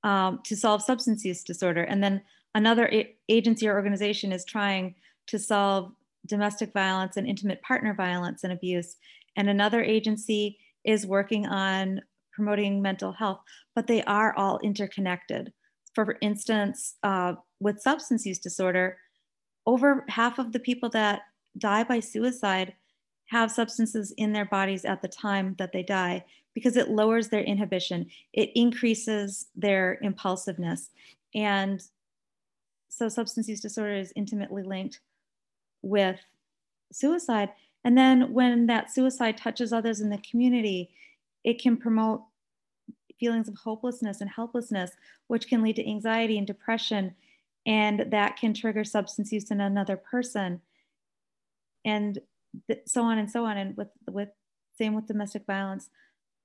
um, 0.03 0.39
to 0.43 0.55
solve 0.55 0.81
substance 0.81 1.23
use 1.23 1.43
disorder. 1.43 1.83
And 1.83 2.03
then 2.03 2.21
another 2.55 2.91
agency 3.29 3.67
or 3.67 3.75
organization 3.75 4.31
is 4.31 4.43
trying 4.43 4.95
to 5.27 5.39
solve 5.39 5.91
domestic 6.25 6.73
violence 6.73 7.17
and 7.17 7.27
intimate 7.27 7.61
partner 7.61 7.93
violence 7.93 8.43
and 8.43 8.53
abuse, 8.53 8.95
and 9.35 9.49
another 9.49 9.81
agency 9.83 10.57
is 10.83 11.07
working 11.07 11.45
on 11.47 12.01
promoting 12.33 12.81
mental 12.81 13.11
health, 13.11 13.41
but 13.75 13.87
they 13.87 14.03
are 14.03 14.35
all 14.35 14.59
interconnected. 14.63 15.53
For 15.93 16.17
instance, 16.21 16.95
uh, 17.03 17.33
with 17.59 17.81
substance 17.81 18.25
use 18.25 18.39
disorder, 18.39 18.97
over 19.65 20.05
half 20.09 20.39
of 20.39 20.51
the 20.51 20.59
people 20.59 20.89
that 20.89 21.21
die 21.57 21.83
by 21.83 21.99
suicide 21.99 22.73
have 23.33 23.51
substances 23.51 24.11
in 24.17 24.31
their 24.31 24.45
bodies 24.45 24.85
at 24.85 25.01
the 25.01 25.07
time 25.07 25.55
that 25.57 25.71
they 25.71 25.81
die 25.81 26.23
because 26.53 26.77
it 26.77 26.89
lowers 26.89 27.29
their 27.29 27.41
inhibition, 27.41 28.05
it 28.31 28.51
increases 28.53 29.47
their 29.55 29.97
impulsiveness. 30.03 30.91
And 31.33 31.81
so 32.89 33.09
substance 33.09 33.49
use 33.49 33.59
disorder 33.59 33.95
is 33.95 34.13
intimately 34.15 34.61
linked 34.61 34.99
with 35.81 36.19
suicide. 36.91 37.49
And 37.83 37.97
then 37.97 38.31
when 38.33 38.67
that 38.67 38.93
suicide 38.93 39.35
touches 39.35 39.73
others 39.73 39.99
in 39.99 40.11
the 40.11 40.19
community, 40.19 40.91
it 41.43 41.59
can 41.59 41.75
promote 41.75 42.21
feelings 43.19 43.47
of 43.47 43.55
hopelessness 43.55 44.21
and 44.21 44.29
helplessness, 44.29 44.91
which 45.25 45.47
can 45.47 45.63
lead 45.63 45.77
to 45.77 45.89
anxiety 45.89 46.37
and 46.37 46.45
depression. 46.45 47.15
And 47.65 48.05
that 48.11 48.37
can 48.37 48.53
trigger 48.53 48.83
substance 48.83 49.31
use 49.31 49.49
in 49.49 49.59
another 49.59 49.97
person. 49.97 50.61
And 51.83 52.19
so 52.85 53.03
on 53.03 53.17
and 53.17 53.29
so 53.29 53.45
on. 53.45 53.57
And 53.57 53.77
with, 53.77 53.89
with 54.09 54.29
same 54.77 54.95
with 54.95 55.07
domestic 55.07 55.45
violence, 55.45 55.89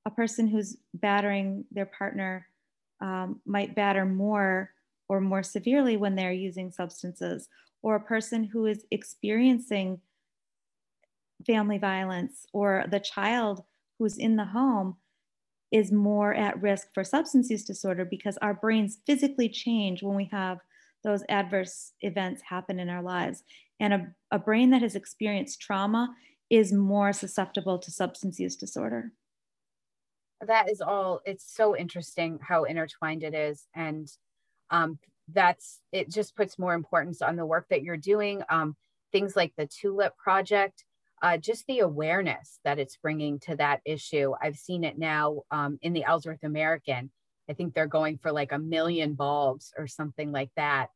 a 0.07 0.11
person 0.11 0.49
who's 0.49 0.77
battering 0.95 1.65
their 1.71 1.87
partner 1.87 2.47
um, 3.01 3.41
might 3.47 3.75
batter 3.75 4.05
more 4.05 4.71
or 5.09 5.21
more 5.21 5.43
severely 5.43 5.97
when 5.97 6.15
they're 6.15 6.33
using 6.33 6.71
substances, 6.71 7.49
or 7.83 7.97
a 7.97 8.01
person 8.01 8.45
who 8.45 8.67
is 8.67 8.85
experiencing 8.91 10.01
family 11.47 11.79
violence, 11.79 12.45
or 12.53 12.85
the 12.91 13.01
child 13.01 13.63
who's 13.99 14.19
in 14.19 14.37
the 14.37 14.45
home 14.45 14.97
is 15.71 15.93
more 15.93 16.35
at 16.35 16.61
risk 16.61 16.89
for 16.95 17.05
substance 17.05 17.51
use 17.51 17.65
disorder 17.65 18.05
because 18.05 18.39
our 18.39 18.55
brains 18.55 18.99
physically 19.07 19.49
change 19.49 20.03
when 20.03 20.17
we 20.17 20.29
have 20.31 20.59
those 21.05 21.23
adverse 21.29 21.93
events 22.01 22.43
happen 22.43 22.81
in 22.81 22.89
our 22.89 23.03
lives. 23.03 23.45
And 23.81 23.95
a, 23.95 24.07
a 24.31 24.39
brain 24.39 24.71
that 24.71 24.83
has 24.83 24.95
experienced 24.95 25.61
trauma 25.61 26.15
is 26.51 26.73
more 26.73 27.13
susceptible 27.13 27.79
to 27.79 27.91
substance 27.91 28.39
use 28.39 28.57
disorder. 28.57 29.13
That 30.47 30.71
is 30.71 30.81
all, 30.81 31.21
it's 31.25 31.53
so 31.55 31.77
interesting 31.77 32.39
how 32.41 32.65
intertwined 32.65 33.23
it 33.23 33.35
is. 33.35 33.67
And 33.75 34.09
um, 34.71 34.99
that's 35.33 35.81
it 35.93 36.11
just 36.11 36.37
puts 36.37 36.59
more 36.59 36.75
importance 36.75 37.23
on 37.23 37.37
the 37.37 37.47
work 37.47 37.67
that 37.71 37.83
you're 37.83 37.97
doing 37.97 38.43
um, 38.49 38.77
things 39.13 39.37
like 39.37 39.53
the 39.57 39.67
tulip 39.67 40.17
project 40.17 40.85
uh, 41.23 41.37
just 41.37 41.67
the 41.67 41.81
awareness 41.81 42.61
that 42.65 42.79
it's 42.79 42.97
bringing 42.97 43.39
to 43.39 43.57
that 43.57 43.81
issue 43.85 44.33
i've 44.43 44.57
seen 44.57 44.85
it 44.85 44.99
now 44.99 45.43
um, 45.51 45.79
in 45.83 45.93
the 45.93 46.05
ellsworth 46.05 46.43
american 46.43 47.11
i 47.49 47.53
think 47.53 47.75
they're 47.75 47.87
going 47.87 48.17
for 48.19 48.33
like 48.33 48.53
a 48.53 48.59
million 48.59 49.15
bulbs 49.15 49.73
or 49.77 49.87
something 49.87 50.33
like 50.33 50.51
that 50.57 50.89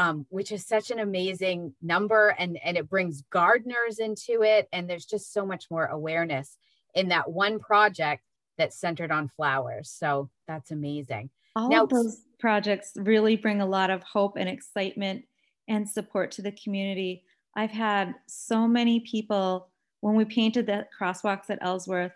um, 0.00 0.26
which 0.30 0.50
is 0.52 0.66
such 0.66 0.90
an 0.90 1.00
amazing 1.00 1.74
number 1.82 2.34
and 2.38 2.58
and 2.64 2.76
it 2.76 2.88
brings 2.88 3.22
gardeners 3.30 3.98
into 3.98 4.42
it 4.42 4.68
and 4.72 4.88
there's 4.88 5.06
just 5.06 5.32
so 5.32 5.44
much 5.44 5.66
more 5.70 5.86
awareness 5.86 6.56
in 6.94 7.08
that 7.08 7.30
one 7.30 7.58
project 7.58 8.22
that's 8.56 8.80
centered 8.80 9.10
on 9.10 9.28
flowers 9.36 9.90
so 9.90 10.30
that's 10.46 10.70
amazing 10.70 11.28
all 11.56 11.68
now, 11.68 11.84
of 11.84 11.90
those 11.90 12.22
projects 12.38 12.92
really 12.96 13.36
bring 13.36 13.60
a 13.60 13.66
lot 13.66 13.90
of 13.90 14.02
hope 14.02 14.36
and 14.36 14.48
excitement 14.48 15.24
and 15.68 15.88
support 15.88 16.30
to 16.32 16.42
the 16.42 16.52
community. 16.52 17.24
I've 17.56 17.70
had 17.70 18.14
so 18.26 18.66
many 18.66 19.00
people 19.00 19.68
when 20.00 20.14
we 20.14 20.24
painted 20.24 20.66
the 20.66 20.86
crosswalks 20.98 21.50
at 21.50 21.58
Ellsworth, 21.60 22.12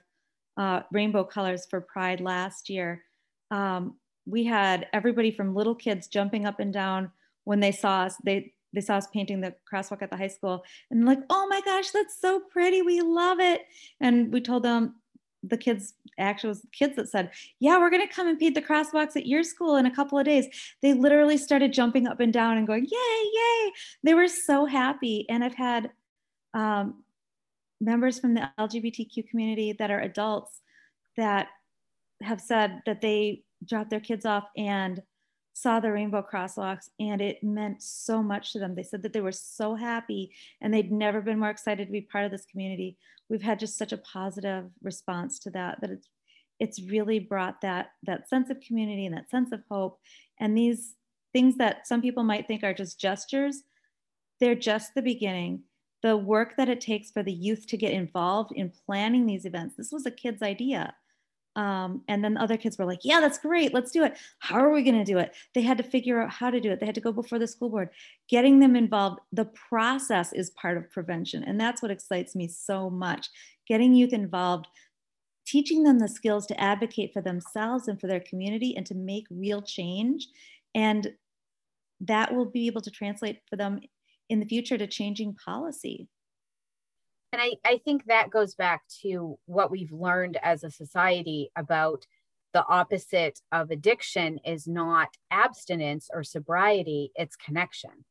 uh, 0.57 0.81
rainbow 0.93 1.25
colors 1.25 1.67
for 1.69 1.81
Pride 1.81 2.21
last 2.21 2.71
year. 2.71 3.03
Um, 3.51 3.97
we 4.27 4.45
had 4.45 4.87
everybody 4.93 5.31
from 5.31 5.55
little 5.55 5.75
kids 5.75 6.07
jumping 6.07 6.47
up 6.47 6.61
and 6.61 6.73
down 6.73 7.11
when 7.45 7.61
they 7.61 7.73
saw 7.73 8.03
us. 8.03 8.17
They 8.25 8.53
they 8.75 8.81
saw 8.81 8.97
us 8.97 9.07
painting 9.13 9.41
the 9.41 9.55
crosswalk 9.73 10.03
at 10.03 10.11
the 10.11 10.17
high 10.17 10.29
school 10.29 10.65
and 10.91 11.07
like, 11.07 11.21
oh 11.31 11.47
my 11.49 11.61
gosh, 11.65 11.91
that's 11.91 12.21
so 12.21 12.41
pretty. 12.51 12.83
We 12.83 13.01
love 13.01 13.39
it. 13.39 13.63
And 14.01 14.33
we 14.33 14.41
told 14.41 14.65
them 14.65 14.97
the 15.45 15.57
kids 15.57 15.95
actually 16.19 16.49
was 16.49 16.67
kids 16.73 16.97
that 16.97 17.09
said, 17.09 17.31
yeah, 17.61 17.79
we're 17.79 17.91
to 17.91 18.07
come 18.07 18.27
and 18.27 18.39
paint 18.39 18.55
the 18.55 18.63
crosswalks 18.63 19.17
at 19.17 19.27
your 19.27 19.43
school 19.43 19.77
in 19.77 19.87
a 19.87 19.95
couple 19.95 20.19
of 20.19 20.25
days. 20.25 20.47
They 20.83 20.95
literally 20.95 21.37
started 21.37 21.73
jumping 21.73 22.07
up 22.07 22.21
and 22.21 22.33
down 22.33 22.57
and 22.57 22.67
going, 22.67 22.85
yay, 22.85 23.31
yay. 23.33 23.73
They 24.03 24.15
were 24.15 24.29
so 24.29 24.65
happy. 24.65 25.27
And 25.29 25.45
I've 25.45 25.55
had 25.55 25.91
um, 26.55 27.05
members 27.81 28.19
from 28.19 28.35
the 28.35 28.49
LGBTQ 28.59 29.29
community 29.29 29.75
that 29.79 29.91
are 29.91 30.01
adults 30.01 30.61
that 31.17 31.49
have 32.23 32.41
said 32.41 32.81
that 32.87 33.01
they 33.01 33.43
dropped 33.65 33.91
their 33.91 34.01
kids 34.01 34.25
off 34.25 34.45
and 34.57 35.03
saw 35.55 35.81
the 35.81 35.91
rainbow 35.91 36.23
crosswalks 36.23 36.91
and 37.01 37.23
it 37.23 37.43
meant 37.43 37.81
so 37.81 38.23
much 38.23 38.53
to 38.53 38.59
them. 38.59 38.75
They 38.75 38.83
said 38.83 39.03
that 39.05 39.13
they 39.13 39.21
were 39.21 39.33
so 39.33 39.77
happy 39.77 40.33
and 40.61 40.75
they'd 40.75 40.93
never 40.93 41.21
been 41.23 41.39
more 41.39 41.49
excited 41.49 41.87
to 41.87 41.93
be 41.93 42.03
part 42.03 42.25
of 42.25 42.33
this 42.33 42.45
community. 42.45 42.99
We've 43.31 43.41
had 43.41 43.61
just 43.61 43.79
such 43.79 43.93
a 43.93 43.99
positive 43.99 44.67
response 44.83 45.39
to 45.41 45.51
that 45.51 45.81
that 45.81 45.91
it's 45.91 46.09
it's 46.61 46.83
really 46.83 47.19
brought 47.19 47.61
that 47.63 47.91
that 48.03 48.29
sense 48.29 48.51
of 48.51 48.61
community 48.61 49.07
and 49.07 49.17
that 49.17 49.31
sense 49.31 49.53
of 49.53 49.63
hope 49.71 49.99
and 50.39 50.57
these 50.57 50.95
things 51.33 51.57
that 51.57 51.87
some 51.87 52.03
people 52.03 52.25
might 52.25 52.47
think 52.47 52.63
are 52.63 52.75
just 52.75 53.01
gestures, 53.01 53.63
they're 54.41 54.55
just 54.55 54.95
the 54.95 55.03
beginning. 55.03 55.63
The 56.03 56.17
work 56.17 56.55
that 56.59 56.69
it 56.69 56.81
takes 56.81 57.11
for 57.11 57.23
the 57.23 57.33
youth 57.33 57.67
to 57.69 57.77
get 57.77 57.93
involved 57.93 58.53
in 58.55 58.73
planning 58.87 59.27
these 59.27 59.47
events. 59.47 59.75
This 59.77 59.91
was 59.91 60.07
a 60.07 60.11
kid's 60.11 60.43
idea 60.43 60.95
um, 61.57 62.03
and 62.09 62.25
then 62.25 62.37
other 62.37 62.57
kids 62.57 62.79
were 62.79 62.85
like, 62.85 63.01
yeah, 63.05 63.21
that's 63.21 63.39
great. 63.39 63.73
Let's 63.73 63.93
do 63.93 64.05
it. 64.05 64.17
How 64.41 64.59
are 64.59 64.73
we 64.73 64.83
going 64.83 64.99
to 64.99 65.05
do 65.05 65.19
it? 65.19 65.35
They 65.55 65.63
had 65.63 65.79
to 65.79 65.85
figure 65.85 66.21
out 66.21 66.31
how 66.31 66.51
to 66.51 66.61
do 66.61 66.71
it. 66.71 66.81
They 66.81 66.87
had 66.87 66.95
to 66.97 67.01
go 67.01 67.13
before 67.13 67.39
the 67.39 67.47
school 67.47 67.71
board. 67.71 67.91
Getting 68.29 68.59
them 68.59 68.75
involved, 68.75 69.21
the 69.33 69.45
process 69.45 70.33
is 70.33 70.51
part 70.51 70.77
of 70.77 70.91
prevention. 70.91 71.45
And 71.45 71.61
that's 71.61 71.81
what 71.81 71.91
excites 71.91 72.35
me 72.35 72.49
so 72.49 72.91
much. 72.91 73.29
Getting 73.69 73.95
youth 73.95 74.13
involved, 74.13 74.67
teaching 75.47 75.85
them 75.85 75.99
the 75.99 76.09
skills 76.09 76.47
to 76.47 76.61
advocate 76.61 77.13
for 77.13 77.23
themselves 77.23 77.87
and 77.87 78.01
for 78.01 78.09
their 78.09 78.21
community 78.21 78.77
and 78.77 78.85
to 78.87 78.95
make 78.95 79.27
real 79.31 79.63
change. 79.63 80.27
And 80.75 81.13
that 82.01 82.35
will 82.35 82.47
be 82.47 82.67
able 82.67 82.81
to 82.83 82.91
translate 82.91 83.41
for 83.49 83.57
them 83.57 83.81
in 84.29 84.41
the 84.41 84.47
future 84.47 84.77
to 84.77 84.87
changing 84.87 85.35
policy. 85.35 86.09
And 87.35 87.43
I, 87.43 87.69
I 87.69 87.79
think 87.79 88.05
that 88.05 88.31
goes 88.31 88.55
back 88.55 88.85
to 89.03 89.37
what 89.47 89.69
we've 89.69 89.91
learned 89.91 90.39
as 90.41 90.63
a 90.63 90.71
society 90.71 91.51
about 91.57 92.07
the 92.53 92.65
opposite 92.65 93.41
of 93.51 93.73
addiction 93.73 94.39
is 94.47 94.69
not 94.69 95.09
abstinence 95.33 96.11
or 96.15 96.23
sobriety, 96.23 97.11
it's 97.17 97.35
connection. 97.35 98.05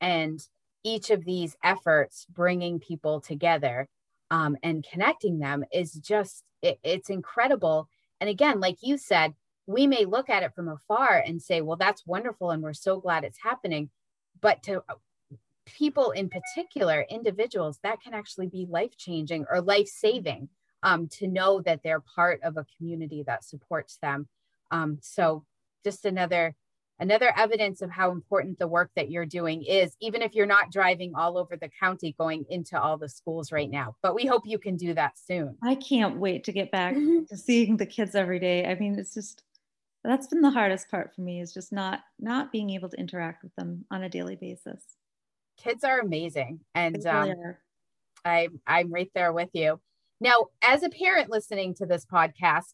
And 0.00 0.38
each 0.84 1.10
of 1.10 1.24
these 1.24 1.56
efforts 1.64 2.26
bringing 2.32 2.78
people 2.78 3.20
together 3.20 3.88
um, 4.30 4.56
and 4.62 4.86
connecting 4.88 5.40
them 5.40 5.64
is 5.72 5.94
just, 5.94 6.44
it, 6.62 6.78
it's 6.84 7.10
incredible. 7.10 7.88
And 8.20 8.30
again, 8.30 8.60
like 8.60 8.76
you 8.82 8.98
said, 8.98 9.34
we 9.66 9.88
may 9.88 10.04
look 10.04 10.30
at 10.30 10.44
it 10.44 10.54
from 10.54 10.68
afar 10.68 11.20
and 11.26 11.42
say, 11.42 11.60
well, 11.60 11.76
that's 11.76 12.06
wonderful. 12.06 12.52
And 12.52 12.62
we're 12.62 12.72
so 12.72 13.00
glad 13.00 13.24
it's 13.24 13.42
happening. 13.42 13.90
But 14.40 14.62
to 14.62 14.84
people 15.66 16.10
in 16.10 16.28
particular, 16.28 17.04
individuals, 17.08 17.78
that 17.82 18.00
can 18.02 18.14
actually 18.14 18.46
be 18.46 18.66
life 18.68 18.96
changing 18.96 19.46
or 19.50 19.60
life 19.60 19.88
saving 19.88 20.48
um, 20.82 21.08
to 21.08 21.28
know 21.28 21.60
that 21.62 21.80
they're 21.82 22.00
part 22.00 22.40
of 22.42 22.56
a 22.56 22.66
community 22.76 23.22
that 23.26 23.44
supports 23.44 23.98
them. 24.02 24.28
Um, 24.70 24.98
so 25.02 25.44
just 25.84 26.04
another 26.04 26.54
another 26.98 27.32
evidence 27.34 27.80
of 27.80 27.90
how 27.90 28.10
important 28.10 28.58
the 28.58 28.68
work 28.68 28.90
that 28.94 29.10
you're 29.10 29.24
doing 29.24 29.62
is 29.62 29.96
even 30.02 30.20
if 30.20 30.34
you're 30.34 30.44
not 30.44 30.70
driving 30.70 31.14
all 31.14 31.38
over 31.38 31.56
the 31.56 31.70
county 31.80 32.14
going 32.18 32.44
into 32.50 32.78
all 32.78 32.98
the 32.98 33.08
schools 33.08 33.50
right 33.50 33.70
now. 33.70 33.96
But 34.02 34.14
we 34.14 34.26
hope 34.26 34.42
you 34.44 34.58
can 34.58 34.76
do 34.76 34.92
that 34.92 35.18
soon. 35.18 35.56
I 35.62 35.76
can't 35.76 36.18
wait 36.18 36.44
to 36.44 36.52
get 36.52 36.70
back 36.70 36.94
to 36.94 37.36
seeing 37.36 37.78
the 37.78 37.86
kids 37.86 38.14
every 38.14 38.38
day. 38.38 38.66
I 38.66 38.74
mean 38.74 38.98
it's 38.98 39.14
just 39.14 39.42
that's 40.04 40.28
been 40.28 40.40
the 40.40 40.50
hardest 40.50 40.90
part 40.90 41.14
for 41.14 41.22
me 41.22 41.40
is 41.40 41.52
just 41.52 41.72
not 41.72 42.00
not 42.18 42.52
being 42.52 42.70
able 42.70 42.88
to 42.90 42.98
interact 42.98 43.42
with 43.42 43.54
them 43.56 43.84
on 43.90 44.02
a 44.02 44.08
daily 44.08 44.36
basis 44.36 44.82
kids 45.62 45.84
are 45.84 46.00
amazing. 46.00 46.60
And 46.74 47.04
um, 47.06 47.34
I, 48.24 48.48
i'm 48.66 48.92
right 48.92 49.10
there 49.14 49.32
with 49.32 49.50
you. 49.52 49.80
Now 50.20 50.46
as 50.62 50.82
a 50.82 50.90
parent 50.90 51.30
listening 51.30 51.74
to 51.74 51.86
this 51.86 52.04
podcast 52.04 52.72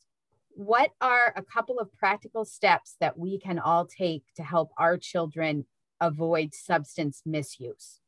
what 0.57 0.91
are 1.03 1.35
a 1.37 1.43
couple 1.43 1.79
of 1.79 1.93
practical 1.93 2.45
steps 2.47 2.97
that 2.99 3.19
we 3.19 3.39
can 3.39 3.59
all 3.59 3.85
take 3.85 4.25
to 4.35 4.43
help 4.43 4.71
our 4.79 4.97
children 4.97 5.67
avoid 6.01 6.55
substance 6.55 7.23
misuse? 7.27 8.01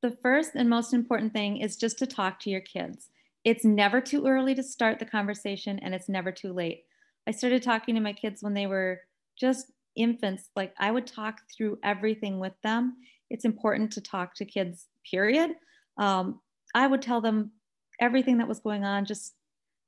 The 0.00 0.10
first 0.10 0.52
and 0.54 0.70
most 0.70 0.94
important 0.94 1.34
thing 1.34 1.58
is 1.58 1.76
just 1.76 1.98
to 1.98 2.06
talk 2.06 2.40
to 2.40 2.50
your 2.50 2.62
kids. 2.62 3.10
It's 3.44 3.66
never 3.66 4.00
too 4.00 4.26
early 4.26 4.54
to 4.54 4.62
start 4.62 4.98
the 4.98 5.04
conversation 5.04 5.78
and 5.80 5.94
it's 5.94 6.08
never 6.08 6.32
too 6.32 6.54
late. 6.54 6.84
I 7.26 7.32
started 7.32 7.62
talking 7.62 7.94
to 7.96 8.00
my 8.00 8.14
kids 8.14 8.42
when 8.42 8.54
they 8.54 8.66
were 8.66 9.02
just 9.38 9.70
infants. 9.94 10.48
Like 10.56 10.72
i 10.78 10.90
would 10.90 11.06
talk 11.06 11.40
through 11.54 11.78
everything 11.82 12.38
with 12.38 12.54
them 12.62 12.96
it's 13.30 13.44
important 13.44 13.92
to 13.92 14.00
talk 14.00 14.34
to 14.34 14.44
kids, 14.44 14.86
period. 15.10 15.52
Um, 15.98 16.40
I 16.74 16.86
would 16.86 17.02
tell 17.02 17.20
them 17.20 17.52
everything 18.00 18.38
that 18.38 18.48
was 18.48 18.60
going 18.60 18.84
on 18.84 19.04
just 19.04 19.34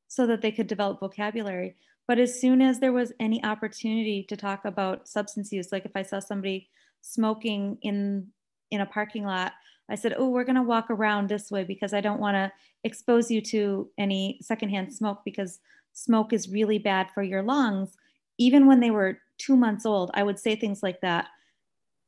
so 0.08 0.26
that 0.26 0.42
they 0.42 0.50
could 0.50 0.66
develop 0.66 1.00
vocabulary. 1.00 1.76
But 2.08 2.18
as 2.18 2.40
soon 2.40 2.60
as 2.60 2.80
there 2.80 2.92
was 2.92 3.12
any 3.20 3.42
opportunity 3.44 4.24
to 4.28 4.36
talk 4.36 4.64
about 4.64 5.08
substance 5.08 5.52
use, 5.52 5.70
like 5.70 5.84
if 5.84 5.92
I 5.94 6.02
saw 6.02 6.18
somebody 6.18 6.68
smoking 7.02 7.78
in 7.82 8.26
in 8.72 8.80
a 8.80 8.86
parking 8.86 9.24
lot, 9.24 9.52
I 9.88 9.94
said, 9.94 10.14
"Oh, 10.16 10.28
we're 10.28 10.44
going 10.44 10.56
to 10.56 10.62
walk 10.62 10.90
around 10.90 11.28
this 11.28 11.50
way 11.50 11.64
because 11.64 11.94
I 11.94 12.00
don't 12.00 12.20
want 12.20 12.34
to 12.34 12.52
expose 12.82 13.30
you 13.30 13.40
to 13.42 13.88
any 13.98 14.38
secondhand 14.42 14.92
smoke 14.92 15.20
because 15.24 15.60
smoke 15.92 16.32
is 16.32 16.48
really 16.48 16.78
bad 16.78 17.10
for 17.12 17.22
your 17.22 17.42
lungs." 17.42 17.96
Even 18.38 18.66
when 18.66 18.80
they 18.80 18.90
were 18.90 19.20
2 19.38 19.56
months 19.56 19.86
old, 19.86 20.10
I 20.14 20.22
would 20.22 20.38
say 20.38 20.56
things 20.56 20.82
like 20.82 21.00
that 21.02 21.28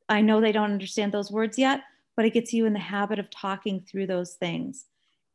I 0.09 0.21
know 0.21 0.41
they 0.41 0.51
don't 0.51 0.71
understand 0.71 1.11
those 1.11 1.31
words 1.31 1.57
yet, 1.57 1.81
but 2.15 2.25
it 2.25 2.33
gets 2.33 2.53
you 2.53 2.65
in 2.65 2.73
the 2.73 2.79
habit 2.79 3.19
of 3.19 3.29
talking 3.29 3.81
through 3.81 4.07
those 4.07 4.33
things. 4.33 4.85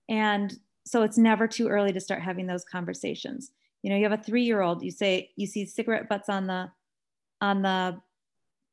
And 0.09 0.57
so 0.85 1.03
it's 1.03 1.19
never 1.19 1.47
too 1.47 1.69
early 1.69 1.93
to 1.93 2.01
start 2.01 2.23
having 2.23 2.47
those 2.47 2.65
conversations. 2.65 3.51
You 3.83 3.91
know, 3.91 3.97
you 3.97 4.09
have 4.09 4.19
a 4.19 4.23
three 4.23 4.43
year 4.43 4.61
old, 4.61 4.83
you 4.83 4.91
say, 4.91 5.31
you 5.37 5.47
see 5.47 5.67
cigarette 5.67 6.09
butts 6.09 6.29
on 6.29 6.47
the, 6.47 6.71
on 7.41 7.63
the 7.63 8.01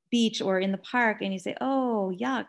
beach 0.10 0.42
or 0.42 0.60
in 0.60 0.72
the 0.72 0.78
park, 0.78 1.18
and 1.22 1.34
you 1.34 1.40
say, 1.40 1.56
oh, 1.62 2.14
yuck, 2.20 2.48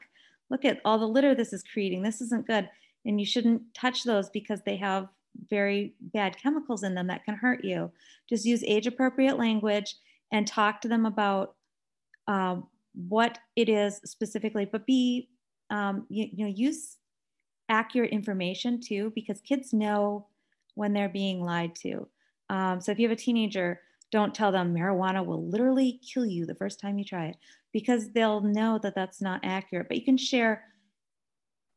look 0.50 0.64
at 0.64 0.80
all 0.84 0.98
the 0.98 1.06
litter 1.08 1.34
this 1.34 1.52
is 1.52 1.62
creating. 1.62 2.02
This 2.02 2.20
isn't 2.20 2.46
good. 2.46 2.68
And 3.04 3.20
you 3.20 3.26
shouldn't 3.26 3.62
touch 3.74 4.04
those 4.04 4.30
because 4.30 4.60
they 4.62 4.76
have 4.76 5.08
very 5.50 5.94
bad 6.00 6.36
chemicals 6.36 6.82
in 6.82 6.94
them 6.94 7.08
that 7.08 7.24
can 7.24 7.34
hurt 7.34 7.64
you. 7.64 7.90
Just 8.28 8.44
use 8.44 8.64
age 8.64 8.86
appropriate 8.86 9.38
language 9.38 9.96
and 10.32 10.46
talk 10.46 10.80
to 10.80 10.88
them 10.88 11.06
about 11.06 11.54
um, 12.26 12.66
what 12.96 13.38
it 13.54 13.68
is 13.68 14.00
specifically, 14.04 14.64
but 14.64 14.86
be, 14.86 15.28
um, 15.70 16.06
you, 16.08 16.28
you 16.32 16.44
know, 16.44 16.52
use 16.54 16.96
accurate 17.68 18.10
information 18.10 18.80
too, 18.80 19.12
because 19.14 19.40
kids 19.40 19.72
know 19.72 20.26
when 20.74 20.92
they're 20.92 21.08
being 21.08 21.42
lied 21.42 21.74
to. 21.74 22.08
Um, 22.48 22.80
so 22.80 22.92
if 22.92 22.98
you 22.98 23.08
have 23.08 23.16
a 23.16 23.20
teenager, 23.20 23.80
don't 24.12 24.34
tell 24.34 24.52
them 24.52 24.74
marijuana 24.74 25.24
will 25.24 25.48
literally 25.48 26.00
kill 26.12 26.24
you 26.24 26.46
the 26.46 26.54
first 26.54 26.80
time 26.80 26.98
you 26.98 27.04
try 27.04 27.26
it 27.26 27.36
because 27.72 28.12
they'll 28.12 28.40
know 28.40 28.78
that 28.82 28.94
that's 28.94 29.20
not 29.20 29.40
accurate. 29.42 29.88
But 29.88 29.98
you 29.98 30.04
can 30.04 30.16
share 30.16 30.64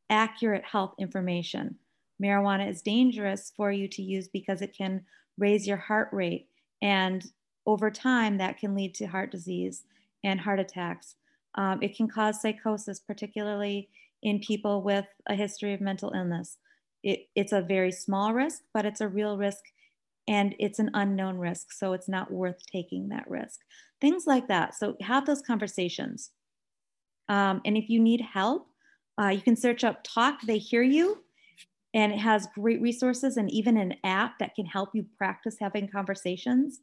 accurate 0.10 0.64
health 0.64 0.94
information. 1.00 1.76
Marijuana 2.24 2.70
is 2.70 2.82
dangerous 2.82 3.52
for 3.56 3.72
you 3.72 3.88
to 3.88 4.02
use 4.02 4.28
because 4.28 4.62
it 4.62 4.76
can 4.78 5.04
raise 5.38 5.68
your 5.68 5.78
heart 5.78 6.10
rate. 6.12 6.48
And 6.82 7.26
over 7.66 7.90
time, 7.90 8.38
that 8.38 8.58
can 8.58 8.76
lead 8.76 8.94
to 8.96 9.06
heart 9.06 9.32
disease 9.32 9.84
and 10.24 10.40
heart 10.40 10.60
attacks. 10.60 11.16
Um, 11.56 11.82
it 11.82 11.96
can 11.96 12.08
cause 12.08 12.42
psychosis, 12.42 13.00
particularly 13.00 13.90
in 14.22 14.40
people 14.40 14.82
with 14.82 15.06
a 15.28 15.36
history 15.36 15.74
of 15.74 15.82
mental 15.82 16.12
illness. 16.14 16.58
It, 17.04 17.28
it's 17.36 17.54
a 17.54 17.62
very 17.62 17.92
small 17.92 18.34
risk, 18.34 18.62
but 18.74 18.86
it's 18.86 19.02
a 19.02 19.08
real 19.08 19.38
risk 19.38 19.64
and 20.28 20.54
it's 20.60 20.80
an 20.80 20.92
unknown 20.94 21.38
risk. 21.38 21.72
So 21.72 21.94
it's 21.94 22.10
not 22.10 22.32
worth 22.32 22.58
taking 22.72 23.10
that 23.10 23.30
risk. 23.30 23.60
Things 24.02 24.26
like 24.28 24.48
that. 24.48 24.76
So 24.76 24.96
have 25.02 25.26
those 25.26 25.42
conversations. 25.42 26.32
Um, 27.30 27.62
and 27.66 27.78
if 27.78 27.90
you 27.90 28.00
need 28.00 28.22
help, 28.22 28.68
uh, 29.20 29.30
you 29.30 29.42
can 29.42 29.56
search 29.56 29.84
up 29.84 30.02
Talk 30.04 30.42
They 30.42 30.58
Hear 30.58 30.84
You. 30.84 31.24
And 31.94 32.12
it 32.12 32.20
has 32.20 32.48
great 32.54 32.82
resources 32.82 33.38
and 33.38 33.50
even 33.52 33.76
an 33.76 33.96
app 34.04 34.38
that 34.40 34.54
can 34.54 34.68
help 34.68 34.90
you 34.94 35.06
practice 35.18 35.56
having 35.60 35.88
conversations. 35.88 36.82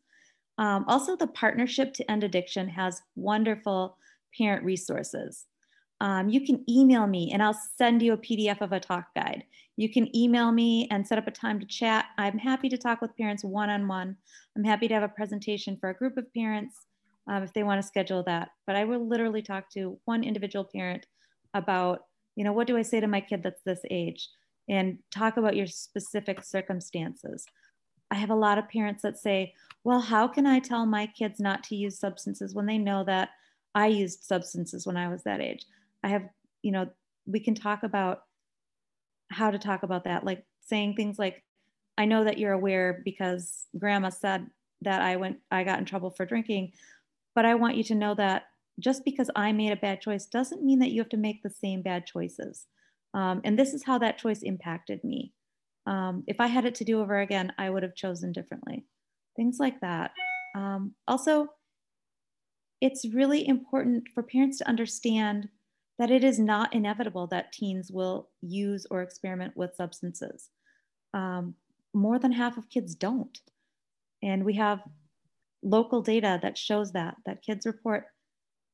Um, 0.59 0.85
also, 0.89 1.17
the 1.17 1.27
Partnership 1.27 1.93
to 1.95 2.11
End 2.11 2.25
Addiction 2.25 2.69
has 2.69 3.03
wonderful 3.15 3.97
parent 4.37 4.65
resources. 4.65 5.47
Um, 6.01 6.29
you 6.29 6.45
can 6.45 6.65
email 6.71 7.07
me 7.07 7.31
and 7.33 7.43
I'll 7.43 7.59
send 7.77 8.03
you 8.03 8.13
a 8.13 8.19
PDF 8.19 8.61
of 8.61 8.73
a 8.73 8.81
talk 8.81 9.15
guide. 9.15 9.45
You 9.77 9.91
can 9.91 10.15
email 10.17 10.53
me 10.53 10.89
and 10.91 11.07
set 11.07 11.19
up 11.19 11.27
a 11.27 11.31
time 11.31 11.59
to 11.61 11.67
chat. 11.67 12.07
I'm 12.19 12.39
happy 12.39 12.69
to 12.69 12.79
talk 12.79 13.01
with 13.01 13.17
parents 13.17 13.45
one 13.45 13.71
on 13.71 13.89
one. 13.89 14.17
I'm 14.57 14.65
happy 14.65 14.89
to 14.89 14.95
have 14.95 15.03
a 15.03 15.09
presentation 15.09 15.77
for 15.77 15.91
a 15.91 15.95
group 15.95 16.17
of 16.17 16.33
parents 16.35 16.87
um, 17.29 17.43
if 17.43 17.53
they 17.53 17.63
want 17.63 17.81
to 17.81 17.87
schedule 17.87 18.23
that. 18.25 18.51
But 18.67 18.77
I 18.77 18.85
will 18.85 19.07
literally 19.07 19.43
talk 19.43 19.71
to 19.71 19.99
one 20.05 20.23
individual 20.23 20.65
parent 20.65 21.07
about, 21.55 22.05
you 22.37 22.45
know, 22.45 22.53
what 22.53 22.67
do 22.67 22.77
I 22.77 22.83
say 22.83 23.01
to 23.01 23.07
my 23.07 23.21
kid 23.21 23.43
that's 23.43 23.63
this 23.65 23.81
age? 23.91 24.29
And 24.69 24.99
talk 25.11 25.37
about 25.37 25.57
your 25.57 25.67
specific 25.67 26.43
circumstances. 26.43 27.47
I 28.11 28.17
have 28.17 28.31
a 28.31 28.35
lot 28.35 28.59
of 28.59 28.69
parents 28.69 29.03
that 29.03 29.19
say, 29.19 29.55
well, 29.87 30.01
how 30.01 30.27
can 30.27 30.47
I 30.47 30.59
tell 30.59 30.85
my 30.85 31.07
kids 31.07 31.39
not 31.39 31.63
to 31.63 31.77
use 31.77 31.97
substances 31.97 32.57
when 32.57 32.67
they 32.67 32.77
know 32.77 33.05
that 33.05 33.29
I 33.73 33.87
used 33.87 34.25
substances 34.25 34.85
when 34.85 34.97
I 34.97 35.07
was 35.07 35.23
that 35.23 35.41
age? 35.41 35.65
I 36.03 36.09
have, 36.09 36.25
you 36.63 36.73
know, 36.73 36.91
we 37.25 37.39
can 37.39 37.55
talk 37.55 37.85
about 37.85 38.23
how 39.31 39.53
to 39.53 39.61
talk 39.61 39.85
about 39.85 40.03
that, 40.03 40.25
like 40.25 40.45
saying 40.61 40.95
things 40.97 41.21
like, 41.21 41.45
I 41.97 42.05
know 42.05 42.25
that 42.25 42.37
you're 42.37 42.53
aware 42.53 43.01
because 43.05 43.67
grandma 43.79 44.09
said 44.09 44.49
that 44.83 45.03
I 45.03 45.15
went, 45.15 45.39
I 45.53 45.63
got 45.63 45.79
in 45.79 45.85
trouble 45.85 46.11
for 46.11 46.27
drinking, 46.27 46.73
but 47.37 47.45
I 47.45 47.55
want 47.55 47.77
you 47.77 47.85
to 47.85 47.95
know 47.95 48.17
that 48.17 48.47
just 48.81 49.05
because 49.05 49.31
I 49.37 49.53
made 49.53 49.71
a 49.71 49.77
bad 49.77 50.01
choice 50.01 50.27
doesn't 50.27 50.65
mean 50.65 50.81
that 50.81 50.91
you 50.91 51.01
have 51.01 51.11
to 51.11 51.17
make 51.17 51.45
the 51.45 51.51
same 51.51 51.83
bad 51.83 52.09
choices. 52.09 52.67
Um, 53.15 53.41
and 53.45 53.57
this 53.57 53.73
is 53.73 53.85
how 53.85 53.99
that 53.99 54.19
choice 54.19 54.43
impacted 54.43 55.05
me. 55.05 55.33
Um, 55.87 56.25
if 56.27 56.41
I 56.41 56.49
had 56.49 56.65
it 56.65 56.75
to 56.75 56.85
do 56.85 57.01
over 57.01 57.21
again, 57.21 57.53
I 57.57 57.71
would 57.71 57.85
have 57.85 57.95
chosen 57.95 58.33
differently. 58.33 58.85
Things 59.37 59.59
like 59.59 59.81
that. 59.81 60.13
Um, 60.55 60.95
also, 61.07 61.49
it's 62.81 63.07
really 63.15 63.47
important 63.47 64.09
for 64.15 64.23
parents 64.23 64.59
to 64.59 64.69
understand 64.69 65.49
that 65.99 66.11
it 66.11 66.23
is 66.23 66.39
not 66.39 66.75
inevitable 66.75 67.27
that 67.29 67.53
teens 67.53 67.91
will 67.91 68.29
use 68.43 68.87
or 68.91 69.03
experiment 69.03 69.57
with 69.57 69.75
substances. 69.75 70.51
Um, 71.15 71.55
more 71.95 72.19
than 72.19 72.33
half 72.33 72.59
of 72.59 72.69
kids 72.69 72.95
don't. 72.95 73.39
And 74.23 74.45
we 74.45 74.55
have 74.55 74.81
local 75.63 76.03
data 76.03 76.39
that 76.43 76.59
shows 76.59 76.93
that, 76.93 77.17
that 77.25 77.43
kids 77.43 77.65
report 77.67 78.07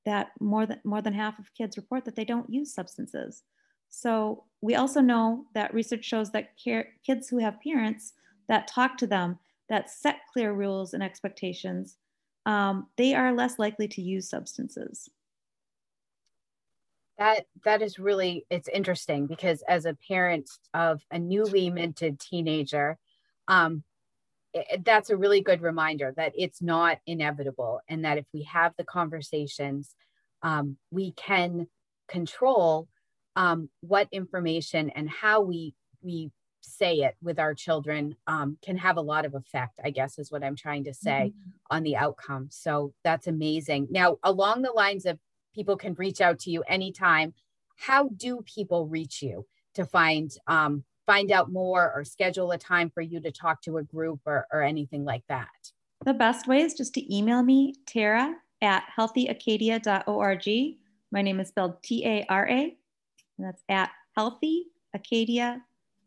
that 0.05 0.33
more 0.41 0.67
than, 0.67 0.81
more 0.85 1.01
than 1.01 1.15
half 1.15 1.39
of 1.39 1.55
kids 1.57 1.77
report 1.77 2.05
that 2.05 2.17
they 2.17 2.25
don't 2.25 2.51
use 2.51 2.75
substances. 2.75 3.43
So 3.89 4.45
we 4.61 4.75
also 4.75 5.01
know 5.01 5.45
that 5.55 5.75
research 5.75 6.05
shows 6.05 6.31
that 6.33 6.51
care, 6.63 6.89
kids 7.07 7.29
who 7.29 7.39
have 7.39 7.61
parents 7.61 8.15
that 8.49 8.67
talk 8.67 8.97
to 8.99 9.07
them, 9.07 9.39
that 9.69 9.91
set 9.91 10.17
clear 10.33 10.53
rules 10.53 10.95
and 10.95 11.03
expectations, 11.03 11.97
um, 12.47 12.89
they 12.97 13.15
are 13.15 13.35
less 13.35 13.59
likely 13.59 13.89
to 13.89 14.03
use 14.03 14.29
substances. 14.29 15.09
That 17.19 17.47
that 17.65 17.83
is 17.83 17.99
really 17.99 18.47
it's 18.51 18.69
interesting 18.69 19.27
because 19.27 19.63
as 19.69 19.85
a 19.85 19.97
parent 20.09 20.51
of 20.75 21.03
a 21.11 21.19
newly 21.19 21.71
minted 21.71 22.19
teenager, 22.19 22.99
um, 23.49 23.85
it, 24.55 24.85
that's 24.85 25.11
a 25.11 25.17
really 25.17 25.41
good 25.41 25.63
reminder 25.63 26.13
that 26.17 26.33
it's 26.37 26.63
not 26.63 26.99
inevitable 27.07 27.81
and 27.89 28.05
that 28.05 28.19
if 28.19 28.25
we 28.33 28.43
have 28.45 28.73
the 28.77 28.85
conversations, 28.85 29.95
um, 30.43 30.77
we 30.91 31.13
can 31.13 31.69
control 32.09 32.89
um, 33.37 33.69
what 33.81 34.09
information 34.11 34.91
and 34.91 35.09
how 35.09 35.41
we 35.41 35.75
we 36.03 36.31
say 36.63 37.01
it 37.01 37.17
with 37.23 37.39
our 37.39 37.55
children 37.55 38.17
um, 38.27 38.57
can 38.63 38.77
have 38.77 38.97
a 38.97 39.01
lot 39.01 39.25
of 39.25 39.35
effect 39.35 39.81
i 39.85 39.91
guess 39.91 40.19
is 40.19 40.31
what 40.31 40.45
i'm 40.45 40.57
trying 40.57 40.85
to 40.85 40.95
say 40.95 41.33
mm-hmm. 41.33 41.51
on 41.71 41.83
the 41.83 41.97
outcome. 41.97 42.49
So 42.51 42.93
that's 43.03 43.27
amazing. 43.27 43.89
Now 43.91 44.19
along 44.23 44.63
the 44.63 44.73
lines 44.73 45.07
of 45.07 45.19
people 45.55 45.77
can 45.77 45.95
reach 45.95 46.21
out 46.21 46.39
to 46.41 46.51
you 46.51 46.63
anytime 46.69 47.35
how 47.77 48.09
do 48.17 48.43
people 48.43 48.87
reach 48.87 49.23
you 49.23 49.47
to 49.75 49.85
find 49.85 50.31
um, 50.47 50.85
find 51.07 51.33
out 51.33 51.51
more 51.51 51.93
or 51.95 52.05
schedule 52.05 52.53
a 52.53 52.59
time 52.59 52.91
for 52.91 53.01
you 53.01 53.21
to 53.21 53.33
talk 53.33 53.61
to 53.63 53.79
a 53.79 53.83
group 53.83 54.21
or, 54.25 54.47
or 54.53 54.63
anything 54.63 55.05
like 55.05 55.25
that? 55.29 55.49
The 56.05 56.15
best 56.15 56.47
way 56.47 56.61
is 56.61 56.75
just 56.75 56.95
to 56.95 57.15
email 57.15 57.43
me 57.43 57.75
tara 57.87 58.37
at 58.61 58.85
healthyacadia.org 58.97 60.77
my 61.11 61.21
name 61.21 61.41
is 61.41 61.49
spelled 61.49 61.83
t-a-r-a 61.83 62.77
and 63.39 63.47
that's 63.47 63.63
at 63.69 63.91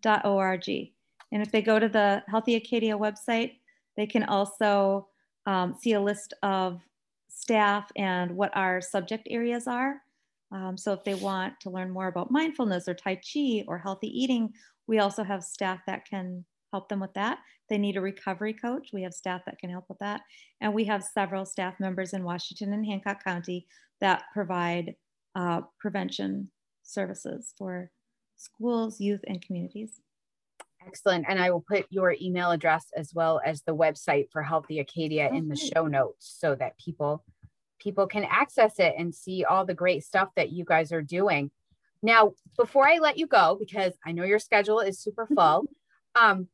healthyacadia.org. 0.05 0.91
And 1.31 1.41
if 1.41 1.51
they 1.51 1.61
go 1.61 1.79
to 1.79 1.89
the 1.89 2.23
Healthy 2.27 2.55
Acadia 2.55 2.97
website, 2.97 3.53
they 3.97 4.05
can 4.05 4.23
also 4.23 5.07
um, 5.45 5.75
see 5.79 5.93
a 5.93 6.01
list 6.01 6.33
of 6.43 6.81
staff 7.29 7.91
and 7.95 8.35
what 8.35 8.55
our 8.55 8.81
subject 8.81 9.27
areas 9.29 9.67
are. 9.67 10.01
Um, 10.51 10.77
so 10.77 10.93
if 10.93 11.03
they 11.03 11.15
want 11.15 11.59
to 11.61 11.69
learn 11.69 11.91
more 11.91 12.07
about 12.07 12.31
mindfulness 12.31 12.87
or 12.87 12.93
Tai 12.93 13.15
Chi 13.15 13.63
or 13.67 13.77
healthy 13.77 14.07
eating, 14.07 14.53
we 14.87 14.99
also 14.99 15.23
have 15.23 15.43
staff 15.43 15.79
that 15.87 16.05
can 16.07 16.45
help 16.71 16.87
them 16.87 16.99
with 16.99 17.13
that. 17.15 17.39
They 17.69 17.77
need 17.77 17.97
a 17.97 18.01
recovery 18.01 18.53
coach, 18.53 18.89
we 18.93 19.01
have 19.01 19.13
staff 19.13 19.41
that 19.45 19.57
can 19.57 19.71
help 19.71 19.85
with 19.89 19.97
that. 19.99 20.21
And 20.61 20.73
we 20.73 20.85
have 20.85 21.03
several 21.03 21.45
staff 21.45 21.79
members 21.79 22.13
in 22.13 22.23
Washington 22.23 22.73
and 22.73 22.85
Hancock 22.85 23.23
County 23.23 23.65
that 24.01 24.23
provide 24.33 24.95
uh, 25.35 25.61
prevention 25.79 26.49
services 26.83 27.53
for 27.57 27.91
schools, 28.35 28.99
youth, 28.99 29.21
and 29.27 29.41
communities. 29.41 30.01
Excellent. 30.85 31.25
And 31.27 31.39
I 31.39 31.49
will 31.49 31.63
put 31.67 31.87
your 31.89 32.15
email 32.21 32.51
address 32.51 32.87
as 32.95 33.11
well 33.13 33.41
as 33.43 33.63
the 33.63 33.75
website 33.75 34.27
for 34.31 34.43
Healthy 34.43 34.79
Acadia 34.79 35.27
okay. 35.27 35.37
in 35.37 35.47
the 35.47 35.55
show 35.55 35.87
notes 35.87 36.35
so 36.39 36.55
that 36.55 36.77
people 36.77 37.23
people 37.79 38.07
can 38.07 38.23
access 38.23 38.79
it 38.79 38.95
and 38.97 39.13
see 39.13 39.43
all 39.43 39.65
the 39.65 39.73
great 39.73 40.03
stuff 40.03 40.29
that 40.35 40.51
you 40.51 40.63
guys 40.63 40.91
are 40.91 41.01
doing. 41.01 41.51
Now, 42.01 42.33
before 42.57 42.87
I 42.87 42.97
let 42.99 43.17
you 43.17 43.27
go, 43.27 43.57
because 43.59 43.93
I 44.05 44.11
know 44.11 44.23
your 44.23 44.39
schedule 44.39 44.79
is 44.79 44.99
super 44.99 45.27
full, 45.35 45.65
um, 46.15 46.47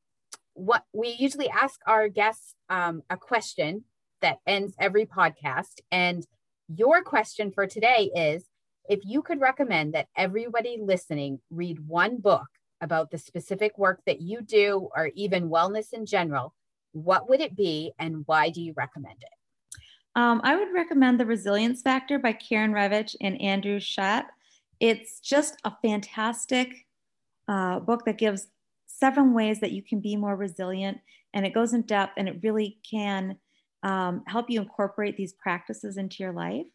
what 0.53 0.83
we 0.93 1.15
usually 1.19 1.49
ask 1.49 1.79
our 1.85 2.09
guests 2.09 2.55
um, 2.69 3.03
a 3.09 3.17
question 3.17 3.83
that 4.21 4.39
ends 4.45 4.73
every 4.79 5.05
podcast. 5.05 5.79
And 5.91 6.25
your 6.67 7.03
question 7.03 7.51
for 7.51 7.67
today 7.67 8.11
is 8.15 8.45
if 8.91 8.99
you 9.05 9.21
could 9.21 9.39
recommend 9.39 9.93
that 9.93 10.09
everybody 10.17 10.77
listening 10.77 11.39
read 11.49 11.79
one 11.87 12.17
book 12.17 12.47
about 12.81 13.09
the 13.09 13.17
specific 13.17 13.77
work 13.77 14.01
that 14.05 14.19
you 14.19 14.41
do 14.41 14.89
or 14.93 15.11
even 15.15 15.49
wellness 15.49 15.93
in 15.93 16.05
general, 16.05 16.53
what 16.91 17.29
would 17.29 17.39
it 17.39 17.55
be 17.55 17.93
and 17.99 18.23
why 18.25 18.49
do 18.49 18.61
you 18.61 18.73
recommend 18.75 19.15
it? 19.21 19.79
Um, 20.17 20.41
I 20.43 20.57
would 20.57 20.73
recommend 20.73 21.17
The 21.17 21.25
Resilience 21.25 21.81
Factor 21.81 22.19
by 22.19 22.33
Karen 22.33 22.73
Reivich 22.73 23.15
and 23.21 23.39
Andrew 23.39 23.79
Shatté. 23.79 24.25
It's 24.81 25.21
just 25.21 25.55
a 25.63 25.71
fantastic 25.81 26.85
uh, 27.47 27.79
book 27.79 28.03
that 28.03 28.17
gives 28.17 28.47
seven 28.87 29.33
ways 29.33 29.61
that 29.61 29.71
you 29.71 29.81
can 29.81 30.01
be 30.01 30.17
more 30.17 30.35
resilient 30.35 30.97
and 31.33 31.45
it 31.45 31.53
goes 31.53 31.73
in 31.73 31.83
depth 31.83 32.15
and 32.17 32.27
it 32.27 32.41
really 32.43 32.77
can 32.83 33.37
um, 33.83 34.23
help 34.27 34.49
you 34.49 34.59
incorporate 34.59 35.15
these 35.15 35.31
practices 35.31 35.95
into 35.95 36.23
your 36.23 36.33
life. 36.33 36.65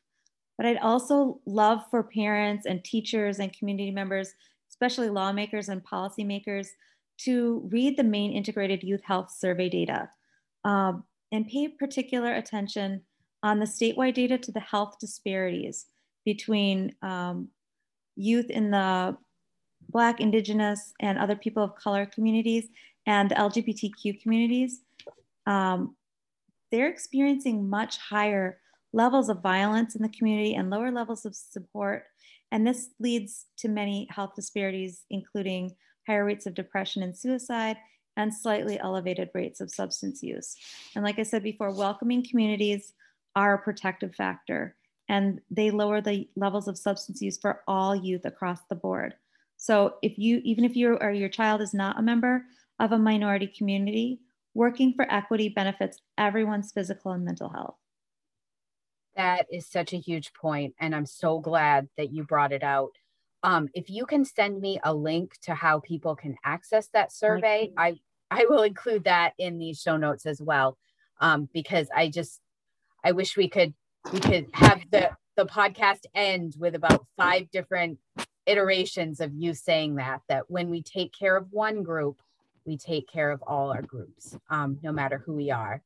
But 0.56 0.66
I'd 0.66 0.78
also 0.78 1.40
love 1.46 1.82
for 1.90 2.02
parents 2.02 2.66
and 2.66 2.82
teachers 2.82 3.38
and 3.38 3.52
community 3.52 3.90
members, 3.90 4.32
especially 4.70 5.10
lawmakers 5.10 5.68
and 5.68 5.84
policymakers, 5.84 6.68
to 7.18 7.68
read 7.70 7.96
the 7.96 8.04
Maine 8.04 8.32
Integrated 8.32 8.82
Youth 8.82 9.02
Health 9.04 9.30
Survey 9.30 9.68
data 9.68 10.08
um, 10.64 11.04
and 11.32 11.46
pay 11.46 11.68
particular 11.68 12.34
attention 12.34 13.02
on 13.42 13.58
the 13.58 13.66
statewide 13.66 14.14
data 14.14 14.38
to 14.38 14.52
the 14.52 14.60
health 14.60 14.96
disparities 15.00 15.86
between 16.24 16.94
um, 17.02 17.48
youth 18.16 18.50
in 18.50 18.70
the 18.70 19.16
Black, 19.88 20.20
Indigenous, 20.20 20.92
and 21.00 21.18
other 21.18 21.36
people 21.36 21.62
of 21.62 21.76
color 21.76 22.06
communities 22.06 22.66
and 23.06 23.30
the 23.30 23.36
LGBTQ 23.36 24.20
communities. 24.20 24.80
Um, 25.46 25.94
they're 26.72 26.88
experiencing 26.88 27.70
much 27.70 27.98
higher 27.98 28.58
levels 28.96 29.28
of 29.28 29.42
violence 29.42 29.94
in 29.94 30.02
the 30.02 30.08
community 30.08 30.54
and 30.54 30.70
lower 30.70 30.90
levels 30.90 31.26
of 31.26 31.36
support. 31.36 32.04
And 32.50 32.66
this 32.66 32.88
leads 32.98 33.44
to 33.58 33.68
many 33.68 34.08
health 34.10 34.32
disparities, 34.34 35.02
including 35.10 35.72
higher 36.06 36.24
rates 36.24 36.46
of 36.46 36.54
depression 36.54 37.02
and 37.02 37.16
suicide 37.16 37.76
and 38.16 38.32
slightly 38.34 38.80
elevated 38.80 39.28
rates 39.34 39.60
of 39.60 39.70
substance 39.70 40.22
use. 40.22 40.56
And 40.94 41.04
like 41.04 41.18
I 41.18 41.24
said 41.24 41.42
before, 41.42 41.74
welcoming 41.74 42.24
communities 42.26 42.94
are 43.34 43.54
a 43.54 43.58
protective 43.58 44.14
factor 44.14 44.74
and 45.10 45.42
they 45.50 45.70
lower 45.70 46.00
the 46.00 46.26
levels 46.34 46.66
of 46.66 46.78
substance 46.78 47.20
use 47.20 47.36
for 47.36 47.62
all 47.68 47.94
youth 47.94 48.24
across 48.24 48.60
the 48.70 48.74
board. 48.74 49.14
So 49.58 49.96
if 50.00 50.16
you, 50.16 50.40
even 50.42 50.64
if 50.64 50.74
you 50.74 50.94
or 50.94 51.12
your 51.12 51.28
child 51.28 51.60
is 51.60 51.74
not 51.74 51.98
a 51.98 52.02
member 52.02 52.44
of 52.80 52.92
a 52.92 52.98
minority 52.98 53.46
community, 53.46 54.20
working 54.54 54.94
for 54.94 55.06
equity 55.12 55.50
benefits 55.50 55.98
everyone's 56.16 56.72
physical 56.72 57.12
and 57.12 57.26
mental 57.26 57.50
health. 57.50 57.76
That 59.16 59.46
is 59.50 59.66
such 59.66 59.92
a 59.92 59.98
huge 59.98 60.32
point, 60.34 60.74
and 60.78 60.94
I'm 60.94 61.06
so 61.06 61.40
glad 61.40 61.88
that 61.96 62.12
you 62.12 62.24
brought 62.24 62.52
it 62.52 62.62
out. 62.62 62.92
Um, 63.42 63.68
if 63.74 63.88
you 63.88 64.06
can 64.06 64.24
send 64.24 64.60
me 64.60 64.78
a 64.84 64.92
link 64.94 65.38
to 65.42 65.54
how 65.54 65.80
people 65.80 66.16
can 66.16 66.36
access 66.44 66.88
that 66.88 67.12
survey, 67.12 67.72
I 67.76 67.98
I 68.30 68.46
will 68.48 68.62
include 68.62 69.04
that 69.04 69.32
in 69.38 69.58
these 69.58 69.80
show 69.80 69.96
notes 69.96 70.26
as 70.26 70.42
well, 70.42 70.76
um, 71.20 71.48
because 71.54 71.88
I 71.94 72.08
just 72.08 72.40
I 73.04 73.12
wish 73.12 73.36
we 73.36 73.48
could 73.48 73.72
we 74.12 74.20
could 74.20 74.46
have 74.52 74.82
the 74.90 75.10
the 75.36 75.46
podcast 75.46 76.04
end 76.14 76.54
with 76.58 76.74
about 76.74 77.06
five 77.16 77.50
different 77.50 77.98
iterations 78.46 79.20
of 79.20 79.32
you 79.34 79.54
saying 79.54 79.96
that 79.96 80.22
that 80.28 80.50
when 80.50 80.70
we 80.70 80.82
take 80.82 81.12
care 81.12 81.36
of 81.36 81.46
one 81.52 81.82
group, 81.82 82.20
we 82.64 82.76
take 82.76 83.08
care 83.08 83.30
of 83.30 83.42
all 83.46 83.70
our 83.70 83.82
groups, 83.82 84.36
um, 84.50 84.78
no 84.82 84.92
matter 84.92 85.22
who 85.24 85.34
we 85.34 85.50
are. 85.50 85.82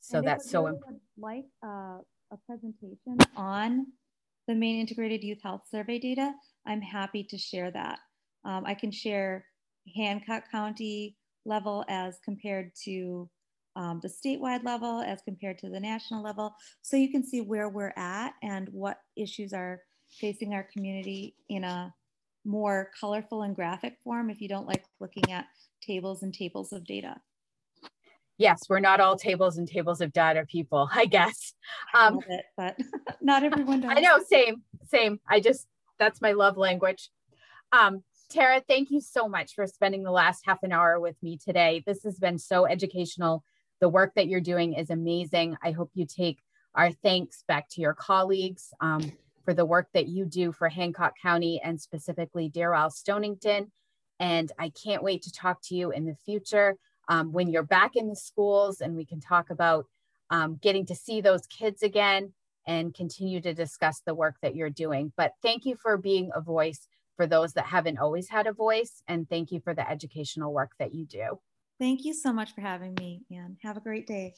So 0.00 0.20
that's 0.20 0.50
so 0.50 0.66
important. 0.66 1.00
Like 1.16 1.44
uh, 1.62 1.98
a 2.32 2.38
presentation 2.46 3.18
on 3.36 3.86
the 4.48 4.54
Maine 4.54 4.80
Integrated 4.80 5.22
Youth 5.22 5.42
Health 5.42 5.62
Survey 5.70 5.98
data, 5.98 6.32
I'm 6.66 6.80
happy 6.80 7.24
to 7.24 7.38
share 7.38 7.70
that. 7.70 7.98
Um, 8.44 8.64
I 8.66 8.74
can 8.74 8.90
share 8.90 9.44
Hancock 9.94 10.50
County 10.50 11.16
level 11.44 11.84
as 11.88 12.18
compared 12.24 12.72
to 12.84 13.28
um, 13.76 14.00
the 14.02 14.08
statewide 14.08 14.64
level 14.64 15.00
as 15.00 15.20
compared 15.22 15.58
to 15.58 15.68
the 15.68 15.80
national 15.80 16.22
level. 16.22 16.54
So 16.80 16.96
you 16.96 17.10
can 17.10 17.24
see 17.24 17.40
where 17.40 17.68
we're 17.68 17.94
at 17.96 18.34
and 18.42 18.68
what 18.70 18.98
issues 19.16 19.52
are 19.52 19.80
facing 20.10 20.54
our 20.54 20.66
community 20.72 21.36
in 21.48 21.64
a 21.64 21.94
more 22.44 22.90
colorful 22.98 23.42
and 23.42 23.54
graphic 23.54 23.96
form 24.02 24.30
if 24.30 24.40
you 24.40 24.48
don't 24.48 24.66
like 24.66 24.84
looking 25.00 25.30
at 25.32 25.46
tables 25.80 26.22
and 26.22 26.34
tables 26.34 26.72
of 26.72 26.84
data. 26.84 27.16
Yes, 28.38 28.62
we're 28.68 28.80
not 28.80 29.00
all 29.00 29.16
tables 29.16 29.58
and 29.58 29.68
tables 29.68 30.00
of 30.00 30.12
data 30.12 30.44
people, 30.46 30.88
I 30.92 31.06
guess. 31.06 31.54
Um, 31.94 32.20
I 32.28 32.34
it, 32.34 32.44
but 32.56 32.76
not 33.20 33.44
everyone 33.44 33.80
does. 33.80 33.92
I 33.94 34.00
know, 34.00 34.18
same, 34.26 34.62
same. 34.88 35.20
I 35.28 35.40
just, 35.40 35.66
that's 35.98 36.20
my 36.20 36.32
love 36.32 36.56
language. 36.56 37.10
Um, 37.72 38.02
Tara, 38.30 38.62
thank 38.66 38.90
you 38.90 39.00
so 39.00 39.28
much 39.28 39.54
for 39.54 39.66
spending 39.66 40.02
the 40.02 40.10
last 40.10 40.42
half 40.46 40.62
an 40.62 40.72
hour 40.72 40.98
with 40.98 41.16
me 41.22 41.36
today. 41.36 41.82
This 41.86 42.02
has 42.04 42.18
been 42.18 42.38
so 42.38 42.66
educational. 42.66 43.44
The 43.80 43.88
work 43.88 44.12
that 44.16 44.26
you're 44.26 44.40
doing 44.40 44.72
is 44.72 44.90
amazing. 44.90 45.56
I 45.62 45.72
hope 45.72 45.90
you 45.94 46.06
take 46.06 46.42
our 46.74 46.90
thanks 46.90 47.44
back 47.46 47.68
to 47.70 47.80
your 47.82 47.92
colleagues 47.92 48.72
um, 48.80 49.12
for 49.44 49.52
the 49.52 49.66
work 49.66 49.88
that 49.92 50.08
you 50.08 50.24
do 50.24 50.52
for 50.52 50.68
Hancock 50.68 51.14
County 51.20 51.60
and 51.62 51.78
specifically 51.80 52.48
Deer 52.48 52.72
Isle 52.72 52.90
Stonington. 52.90 53.70
And 54.18 54.50
I 54.58 54.70
can't 54.70 55.02
wait 55.02 55.22
to 55.22 55.32
talk 55.32 55.60
to 55.64 55.74
you 55.74 55.90
in 55.90 56.06
the 56.06 56.16
future 56.24 56.76
um, 57.08 57.32
when 57.32 57.48
you're 57.50 57.62
back 57.62 57.96
in 57.96 58.08
the 58.08 58.16
schools 58.16 58.80
and 58.80 58.96
we 58.96 59.04
can 59.04 59.20
talk 59.20 59.50
about 59.50 59.86
um, 60.30 60.58
getting 60.60 60.86
to 60.86 60.94
see 60.94 61.20
those 61.20 61.46
kids 61.46 61.82
again 61.82 62.32
and 62.66 62.94
continue 62.94 63.40
to 63.40 63.54
discuss 63.54 64.02
the 64.06 64.14
work 64.14 64.36
that 64.42 64.54
you're 64.54 64.70
doing. 64.70 65.12
But 65.16 65.32
thank 65.42 65.64
you 65.64 65.76
for 65.76 65.96
being 65.96 66.30
a 66.34 66.40
voice 66.40 66.88
for 67.16 67.26
those 67.26 67.52
that 67.54 67.66
haven't 67.66 67.98
always 67.98 68.28
had 68.28 68.46
a 68.46 68.52
voice. 68.52 69.02
And 69.08 69.28
thank 69.28 69.52
you 69.52 69.60
for 69.60 69.74
the 69.74 69.88
educational 69.88 70.52
work 70.52 70.72
that 70.78 70.94
you 70.94 71.04
do. 71.04 71.38
Thank 71.78 72.04
you 72.04 72.14
so 72.14 72.32
much 72.32 72.54
for 72.54 72.60
having 72.60 72.94
me, 72.98 73.22
and 73.30 73.56
have 73.62 73.76
a 73.76 73.80
great 73.80 74.06
day. 74.06 74.34